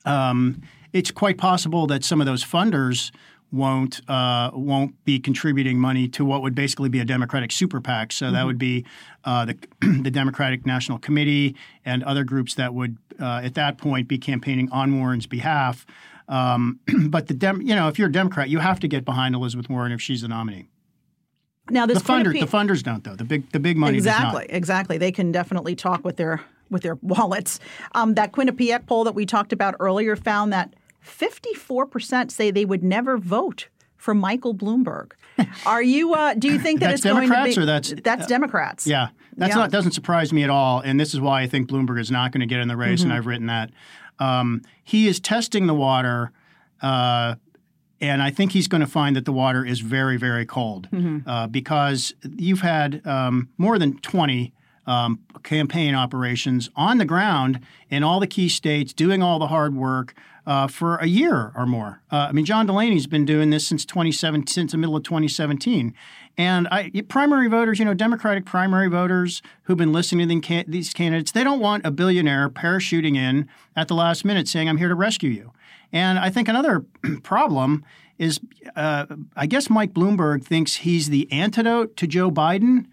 Um, 0.06 0.60
it's 0.94 1.10
quite 1.10 1.36
possible 1.36 1.86
that 1.88 2.04
some 2.04 2.20
of 2.20 2.26
those 2.26 2.42
funders 2.42 3.10
won't 3.52 4.00
uh, 4.08 4.50
won't 4.54 5.04
be 5.04 5.18
contributing 5.18 5.78
money 5.78 6.08
to 6.08 6.24
what 6.24 6.40
would 6.42 6.54
basically 6.54 6.88
be 6.88 7.00
a 7.00 7.04
Democratic 7.04 7.52
super 7.52 7.80
PAC. 7.80 8.12
So 8.12 8.26
mm-hmm. 8.26 8.34
that 8.34 8.46
would 8.46 8.58
be 8.58 8.86
uh, 9.24 9.44
the 9.44 9.58
the 10.02 10.10
Democratic 10.10 10.64
National 10.64 10.98
Committee 10.98 11.56
and 11.84 12.02
other 12.04 12.24
groups 12.24 12.54
that 12.54 12.72
would 12.72 12.96
uh, 13.20 13.42
at 13.44 13.54
that 13.54 13.76
point 13.76 14.08
be 14.08 14.18
campaigning 14.18 14.70
on 14.70 14.98
Warren's 14.98 15.26
behalf. 15.26 15.84
Um, 16.28 16.80
but 17.08 17.26
the 17.26 17.34
Dem- 17.34 17.60
you 17.60 17.74
know 17.74 17.88
if 17.88 17.98
you're 17.98 18.08
a 18.08 18.12
Democrat, 18.12 18.48
you 18.48 18.60
have 18.60 18.80
to 18.80 18.88
get 18.88 19.04
behind 19.04 19.34
Elizabeth 19.34 19.68
Warren 19.68 19.92
if 19.92 20.00
she's 20.00 20.22
the 20.22 20.28
nominee. 20.28 20.68
Now 21.70 21.86
this 21.86 22.00
the 22.02 22.04
funders 22.04 22.38
the 22.38 22.46
funders 22.46 22.82
don't 22.82 23.02
though 23.02 23.16
the 23.16 23.24
big 23.24 23.50
the 23.50 23.60
big 23.60 23.76
money 23.76 23.96
exactly 23.96 24.46
exactly 24.48 24.98
they 24.98 25.10
can 25.10 25.32
definitely 25.32 25.74
talk 25.74 26.04
with 26.04 26.16
their 26.16 26.40
with 26.70 26.82
their 26.82 26.94
wallets. 27.02 27.58
Um, 27.94 28.14
that 28.14 28.32
Quinnipiac 28.32 28.86
poll 28.86 29.04
that 29.04 29.14
we 29.14 29.26
talked 29.26 29.52
about 29.52 29.74
earlier 29.80 30.14
found 30.14 30.52
that 30.52 30.74
54% 31.04 32.30
say 32.30 32.50
they 32.50 32.64
would 32.64 32.82
never 32.82 33.18
vote 33.18 33.68
for 33.96 34.14
Michael 34.14 34.54
Bloomberg. 34.54 35.12
Are 35.66 35.82
you? 35.82 36.14
Uh, 36.14 36.34
do 36.34 36.48
you 36.48 36.58
think 36.58 36.80
that 36.80 36.92
it's 36.92 37.02
going 37.02 37.28
to 37.28 37.44
be? 37.44 37.58
Or 37.58 37.64
that's 37.64 37.92
that's 38.02 38.26
Democrats. 38.26 38.86
Yeah, 38.86 39.08
that's 39.36 39.50
yeah. 39.50 39.62
not 39.62 39.70
doesn't 39.70 39.92
surprise 39.92 40.32
me 40.32 40.44
at 40.44 40.50
all. 40.50 40.80
And 40.80 41.00
this 41.00 41.14
is 41.14 41.20
why 41.20 41.42
I 41.42 41.46
think 41.46 41.68
Bloomberg 41.68 42.00
is 42.00 42.10
not 42.10 42.30
going 42.30 42.40
to 42.40 42.46
get 42.46 42.60
in 42.60 42.68
the 42.68 42.76
race. 42.76 43.00
Mm-hmm. 43.00 43.10
And 43.10 43.18
I've 43.18 43.26
written 43.26 43.46
that 43.46 43.70
um, 44.18 44.62
he 44.84 45.08
is 45.08 45.20
testing 45.20 45.66
the 45.66 45.74
water. 45.74 46.32
Uh, 46.80 47.36
and 48.00 48.22
I 48.22 48.30
think 48.30 48.52
he's 48.52 48.68
going 48.68 48.82
to 48.82 48.86
find 48.86 49.16
that 49.16 49.24
the 49.24 49.32
water 49.32 49.64
is 49.64 49.80
very, 49.80 50.18
very 50.18 50.44
cold 50.44 50.88
mm-hmm. 50.90 51.28
uh, 51.28 51.46
because 51.46 52.12
you've 52.36 52.60
had 52.60 53.04
um, 53.06 53.48
more 53.56 53.78
than 53.78 53.98
20 53.98 54.52
um, 54.86 55.20
campaign 55.42 55.94
operations 55.94 56.70
on 56.76 56.98
the 56.98 57.04
ground 57.04 57.60
in 57.88 58.02
all 58.02 58.20
the 58.20 58.26
key 58.26 58.48
states, 58.48 58.92
doing 58.92 59.22
all 59.22 59.38
the 59.38 59.46
hard 59.48 59.74
work 59.74 60.14
uh, 60.46 60.66
for 60.66 60.96
a 60.96 61.06
year 61.06 61.52
or 61.56 61.66
more. 61.66 62.02
Uh, 62.10 62.26
I 62.28 62.32
mean, 62.32 62.44
John 62.44 62.66
Delaney's 62.66 63.06
been 63.06 63.24
doing 63.24 63.50
this 63.50 63.66
since 63.66 63.84
2017, 63.84 64.46
since 64.46 64.72
the 64.72 64.78
middle 64.78 64.96
of 64.96 65.02
2017. 65.02 65.94
And 66.36 66.68
I, 66.70 66.90
primary 67.08 67.48
voters, 67.48 67.78
you 67.78 67.84
know, 67.84 67.94
Democratic 67.94 68.44
primary 68.44 68.88
voters 68.88 69.40
who've 69.62 69.78
been 69.78 69.92
listening 69.92 70.28
to 70.28 70.64
these 70.66 70.92
candidates, 70.92 71.32
they 71.32 71.44
don't 71.44 71.60
want 71.60 71.86
a 71.86 71.90
billionaire 71.90 72.50
parachuting 72.50 73.16
in 73.16 73.48
at 73.76 73.88
the 73.88 73.94
last 73.94 74.24
minute 74.24 74.48
saying, 74.48 74.68
I'm 74.68 74.76
here 74.76 74.88
to 74.88 74.94
rescue 74.94 75.30
you. 75.30 75.52
And 75.92 76.18
I 76.18 76.28
think 76.28 76.48
another 76.48 76.84
problem 77.22 77.84
is 78.18 78.40
uh, 78.76 79.06
I 79.36 79.46
guess 79.46 79.70
Mike 79.70 79.92
Bloomberg 79.92 80.44
thinks 80.44 80.76
he's 80.76 81.08
the 81.08 81.30
antidote 81.32 81.96
to 81.96 82.06
Joe 82.06 82.30
Biden, 82.30 82.86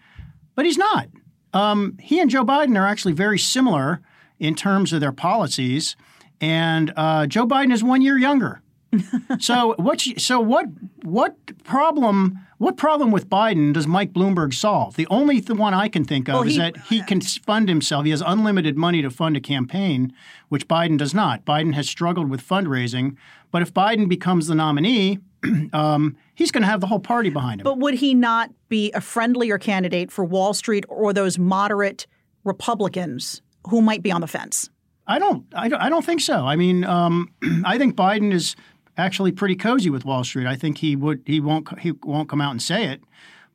but 0.56 0.66
he's 0.66 0.78
not. 0.78 1.08
Um, 1.54 1.98
he 2.00 2.20
and 2.20 2.30
Joe 2.30 2.46
Biden 2.46 2.78
are 2.78 2.88
actually 2.88 3.14
very 3.14 3.40
similar 3.40 4.02
in 4.40 4.56
terms 4.56 4.94
of 4.94 5.02
their 5.02 5.12
policies 5.12 5.96
and 6.42 6.92
uh, 6.98 7.28
Joe 7.28 7.46
Biden 7.46 7.72
is 7.72 7.84
one 7.84 8.02
year 8.02 8.18
younger. 8.18 8.62
so 9.40 9.76
what? 9.78 10.02
So 10.18 10.42
what? 10.42 10.66
What 11.04 11.36
problem? 11.64 12.40
What 12.58 12.78
problem 12.78 13.10
with 13.10 13.30
Biden 13.30 13.74
does 13.74 13.88
Mike 13.88 14.12
Bloomberg 14.12 14.54
solve? 14.54 14.96
The 14.96 15.08
only 15.08 15.40
th- 15.40 15.58
one 15.58 15.74
I 15.74 15.88
can 15.88 16.04
think 16.04 16.28
of 16.28 16.34
well, 16.36 16.44
is 16.44 16.54
he, 16.54 16.60
that 16.60 16.78
he 16.90 17.02
can 17.08 17.22
fund 17.22 17.70
himself. 17.70 18.04
He 18.06 18.12
has 18.12 18.22
unlimited 18.26 18.78
money 18.78 19.02
to 19.02 19.10
fund 19.10 19.38
a 19.38 19.40
campaign, 19.40 20.14
which 20.50 20.68
Biden 20.68 20.98
does 20.98 21.14
not. 21.14 21.46
Biden 21.46 21.74
has 21.74 21.90
struggled 21.90 22.30
with 22.30 22.46
fundraising, 22.46 23.16
but 23.50 23.62
if 23.62 23.74
Biden 23.74 24.10
becomes 24.10 24.48
the 24.48 24.56
nominee, 24.56 25.20
um, 25.74 26.16
he's 26.36 26.52
going 26.52 26.62
to 26.62 26.68
have 26.68 26.82
the 26.82 26.88
whole 26.88 27.00
party 27.00 27.30
behind 27.30 27.62
him. 27.62 27.66
But 27.66 27.80
would 27.80 27.96
he 27.96 28.14
not 28.14 28.52
be 28.70 28.92
a 28.94 29.02
friendlier 29.02 29.58
candidate 29.58 30.12
for 30.12 30.24
Wall 30.24 30.54
Street 30.54 30.86
or 30.88 31.14
those 31.14 31.38
moderate 31.38 32.08
Republicans 32.44 33.42
who 33.70 33.82
might 33.82 34.02
be 34.02 34.12
on 34.12 34.22
the 34.22 34.28
fence? 34.28 34.70
I 35.08 35.20
don't. 35.20 35.46
I 35.54 35.68
don't, 35.68 35.82
I 35.82 35.90
don't 35.90 36.06
think 36.06 36.22
so. 36.22 36.46
I 36.46 36.56
mean, 36.56 36.84
um, 36.84 37.32
I 37.66 37.78
think 37.78 37.96
Biden 37.96 38.34
is 38.34 38.56
actually 38.98 39.32
pretty 39.32 39.56
cozy 39.56 39.90
with 39.90 40.06
Wall 40.06 40.24
Street. 40.24 40.48
I 40.48 40.56
think 40.56 40.78
he 40.78 40.96
would. 40.96 41.22
He 41.26 41.40
won't. 41.40 41.80
He 41.80 41.92
won't 42.04 42.30
come 42.30 42.42
out 42.42 42.52
and 42.52 42.62
say 42.62 42.86
it. 42.86 43.02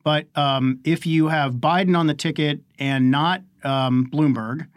But 0.03 0.27
um, 0.35 0.79
if 0.83 1.05
you 1.05 1.27
have 1.27 1.55
Biden 1.55 1.97
on 1.97 2.07
the 2.07 2.13
ticket 2.13 2.61
and 2.79 3.11
not 3.11 3.41
um, 3.63 4.09
Bloomberg, 4.11 4.67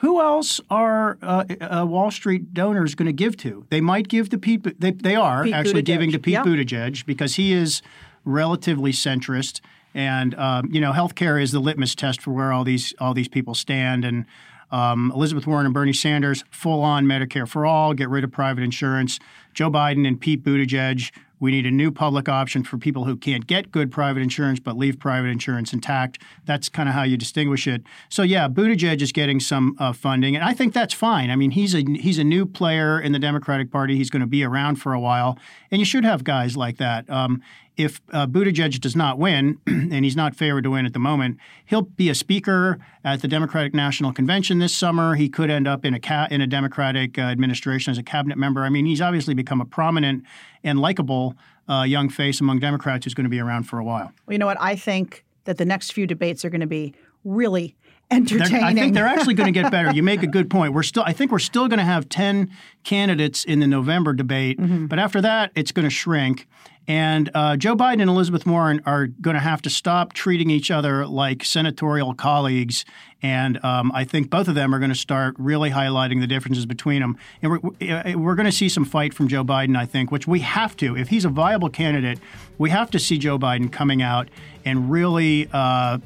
who 0.00 0.20
else 0.20 0.62
are 0.70 1.18
uh, 1.20 1.44
uh, 1.60 1.84
Wall 1.86 2.10
Street 2.10 2.54
donors 2.54 2.94
going 2.94 3.06
to 3.06 3.12
give 3.12 3.36
to? 3.38 3.66
They 3.68 3.82
might 3.82 4.08
give 4.08 4.30
to 4.30 4.38
Pete. 4.38 4.80
They, 4.80 4.92
they 4.92 5.14
are 5.14 5.44
Pete 5.44 5.52
actually 5.52 5.82
Buttigieg. 5.82 5.86
giving 5.86 6.12
to 6.12 6.18
Pete 6.18 6.32
yeah. 6.32 6.42
Buttigieg 6.42 7.04
because 7.04 7.34
he 7.34 7.52
is 7.52 7.82
relatively 8.24 8.92
centrist, 8.92 9.60
and 9.94 10.34
um, 10.36 10.70
you 10.72 10.80
know, 10.80 10.92
healthcare 10.92 11.40
is 11.40 11.52
the 11.52 11.60
litmus 11.60 11.94
test 11.94 12.22
for 12.22 12.32
where 12.32 12.50
all 12.50 12.64
these 12.64 12.94
all 12.98 13.12
these 13.12 13.28
people 13.28 13.54
stand. 13.54 14.06
And 14.06 14.24
um, 14.70 15.12
Elizabeth 15.14 15.46
Warren 15.46 15.66
and 15.66 15.74
Bernie 15.74 15.92
Sanders, 15.92 16.44
full 16.50 16.82
on 16.82 17.04
Medicare 17.04 17.46
for 17.46 17.66
all, 17.66 17.92
get 17.92 18.08
rid 18.08 18.24
of 18.24 18.32
private 18.32 18.64
insurance. 18.64 19.18
Joe 19.52 19.70
Biden 19.70 20.08
and 20.08 20.18
Pete 20.18 20.42
Buttigieg, 20.42 21.10
we 21.40 21.50
need 21.50 21.66
a 21.66 21.70
new 21.70 21.90
public 21.90 22.28
option 22.28 22.62
for 22.62 22.78
people 22.78 23.04
who 23.04 23.16
can't 23.16 23.46
get 23.46 23.72
good 23.72 23.90
private 23.90 24.20
insurance 24.20 24.60
but 24.60 24.76
leave 24.76 24.98
private 24.98 25.28
insurance 25.28 25.72
intact. 25.72 26.22
That's 26.44 26.68
kind 26.68 26.88
of 26.88 26.94
how 26.94 27.02
you 27.02 27.16
distinguish 27.16 27.66
it. 27.66 27.82
So 28.08 28.22
yeah, 28.22 28.48
Buttigieg 28.48 29.00
is 29.02 29.10
getting 29.10 29.40
some 29.40 29.74
uh, 29.78 29.92
funding, 29.92 30.36
and 30.36 30.44
I 30.44 30.52
think 30.52 30.74
that's 30.74 30.94
fine. 30.94 31.30
I 31.30 31.36
mean, 31.36 31.50
he's 31.50 31.74
a 31.74 31.80
he's 31.80 32.18
a 32.18 32.24
new 32.24 32.46
player 32.46 33.00
in 33.00 33.12
the 33.12 33.18
Democratic 33.18 33.70
Party. 33.72 33.96
He's 33.96 34.10
going 34.10 34.20
to 34.20 34.26
be 34.26 34.44
around 34.44 34.76
for 34.76 34.92
a 34.92 35.00
while, 35.00 35.38
and 35.70 35.80
you 35.80 35.84
should 35.84 36.04
have 36.04 36.22
guys 36.22 36.56
like 36.56 36.76
that. 36.76 37.08
Um, 37.10 37.42
if 37.82 38.00
uh, 38.12 38.26
Buttigieg 38.26 38.78
does 38.80 38.94
not 38.94 39.18
win, 39.18 39.58
and 39.66 40.04
he's 40.04 40.16
not 40.16 40.34
favored 40.34 40.64
to 40.64 40.70
win 40.70 40.86
at 40.86 40.92
the 40.92 40.98
moment, 40.98 41.38
he'll 41.64 41.82
be 41.82 42.08
a 42.10 42.14
speaker 42.14 42.78
at 43.04 43.22
the 43.22 43.28
Democratic 43.28 43.74
National 43.74 44.12
Convention 44.12 44.58
this 44.58 44.76
summer. 44.76 45.14
He 45.14 45.28
could 45.28 45.50
end 45.50 45.66
up 45.66 45.84
in 45.84 45.94
a 45.94 46.00
ca- 46.00 46.28
in 46.30 46.40
a 46.40 46.46
Democratic 46.46 47.18
uh, 47.18 47.22
administration 47.22 47.90
as 47.90 47.98
a 47.98 48.02
cabinet 48.02 48.38
member. 48.38 48.64
I 48.64 48.68
mean, 48.68 48.86
he's 48.86 49.00
obviously 49.00 49.34
become 49.34 49.60
a 49.60 49.64
prominent 49.64 50.24
and 50.62 50.78
likable 50.78 51.34
uh, 51.68 51.82
young 51.82 52.08
face 52.08 52.40
among 52.40 52.58
Democrats 52.58 53.04
who's 53.04 53.14
going 53.14 53.24
to 53.24 53.30
be 53.30 53.40
around 53.40 53.64
for 53.64 53.78
a 53.78 53.84
while. 53.84 54.12
Well, 54.26 54.32
you 54.32 54.38
know 54.38 54.46
what? 54.46 54.60
I 54.60 54.76
think 54.76 55.24
that 55.44 55.56
the 55.56 55.64
next 55.64 55.92
few 55.92 56.06
debates 56.06 56.44
are 56.44 56.50
going 56.50 56.60
to 56.60 56.66
be 56.66 56.94
really 57.24 57.76
entertaining. 58.10 58.62
I 58.62 58.74
think 58.74 58.94
they're 58.94 59.06
actually 59.06 59.34
going 59.34 59.52
to 59.52 59.60
get 59.60 59.70
better. 59.70 59.92
You 59.92 60.02
make 60.02 60.22
a 60.22 60.26
good 60.26 60.50
point. 60.50 60.72
We're 60.72 60.82
still, 60.82 61.04
I 61.06 61.12
think 61.12 61.30
we're 61.30 61.38
still 61.38 61.68
going 61.68 61.78
to 61.78 61.84
have 61.84 62.08
10 62.08 62.50
candidates 62.84 63.44
in 63.44 63.60
the 63.60 63.66
November 63.66 64.12
debate, 64.12 64.58
mm-hmm. 64.58 64.86
but 64.86 64.98
after 64.98 65.20
that, 65.20 65.52
it's 65.54 65.72
going 65.72 65.84
to 65.84 65.90
shrink. 65.90 66.46
And 66.88 67.30
uh, 67.34 67.56
Joe 67.56 67.76
Biden 67.76 68.00
and 68.00 68.10
Elizabeth 68.10 68.46
Warren 68.46 68.80
are 68.84 69.06
going 69.06 69.34
to 69.34 69.40
have 69.40 69.62
to 69.62 69.70
stop 69.70 70.12
treating 70.12 70.50
each 70.50 70.72
other 70.72 71.06
like 71.06 71.44
senatorial 71.44 72.14
colleagues. 72.14 72.84
And 73.22 73.64
um, 73.64 73.92
I 73.94 74.04
think 74.04 74.28
both 74.28 74.48
of 74.48 74.56
them 74.56 74.74
are 74.74 74.80
going 74.80 74.90
to 74.90 74.96
start 74.96 75.36
really 75.38 75.70
highlighting 75.70 76.20
the 76.20 76.26
differences 76.26 76.66
between 76.66 77.00
them. 77.00 77.16
And 77.42 77.52
we're, 77.52 78.16
we're 78.16 78.34
going 78.34 78.46
to 78.46 78.52
see 78.52 78.68
some 78.68 78.84
fight 78.84 79.14
from 79.14 79.28
Joe 79.28 79.44
Biden, 79.44 79.76
I 79.76 79.86
think, 79.86 80.10
which 80.10 80.26
we 80.26 80.40
have 80.40 80.76
to. 80.78 80.96
If 80.96 81.08
he's 81.08 81.24
a 81.24 81.28
viable 81.28 81.70
candidate, 81.70 82.18
we 82.58 82.70
have 82.70 82.90
to 82.90 82.98
see 82.98 83.18
Joe 83.18 83.38
Biden 83.38 83.70
coming 83.70 84.02
out 84.02 84.28
and 84.64 84.90
really 84.90 85.48
uh, 85.52 85.98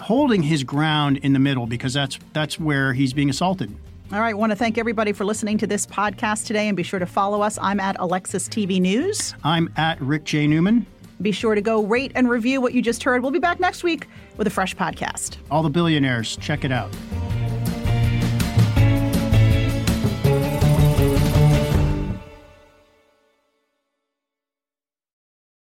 holding 0.00 0.42
his 0.42 0.64
ground 0.64 1.18
in 1.18 1.32
the 1.32 1.38
middle 1.38 1.66
because 1.66 1.94
that's 1.94 2.18
that's 2.32 2.58
where 2.58 2.92
he's 2.92 3.12
being 3.12 3.30
assaulted. 3.30 3.74
All 4.12 4.20
right, 4.20 4.30
I 4.30 4.34
want 4.34 4.50
to 4.52 4.56
thank 4.56 4.76
everybody 4.76 5.12
for 5.12 5.24
listening 5.24 5.56
to 5.58 5.66
this 5.66 5.86
podcast 5.86 6.46
today 6.46 6.68
and 6.68 6.76
be 6.76 6.82
sure 6.82 6.98
to 6.98 7.06
follow 7.06 7.40
us. 7.40 7.58
I'm 7.62 7.80
at 7.80 7.96
Alexis 7.98 8.46
TV 8.46 8.78
News. 8.78 9.34
I'm 9.42 9.72
at 9.76 9.98
Rick 10.02 10.24
J. 10.24 10.46
Newman. 10.46 10.84
Be 11.22 11.32
sure 11.32 11.54
to 11.54 11.62
go 11.62 11.84
rate 11.84 12.12
and 12.14 12.28
review 12.28 12.60
what 12.60 12.74
you 12.74 12.82
just 12.82 13.02
heard. 13.02 13.22
We'll 13.22 13.30
be 13.30 13.38
back 13.38 13.58
next 13.58 13.82
week 13.84 14.08
with 14.36 14.46
a 14.46 14.50
fresh 14.50 14.76
podcast. 14.76 15.36
All 15.50 15.62
the 15.62 15.70
billionaires, 15.70 16.36
check 16.36 16.64
it 16.64 16.72
out. 16.72 16.90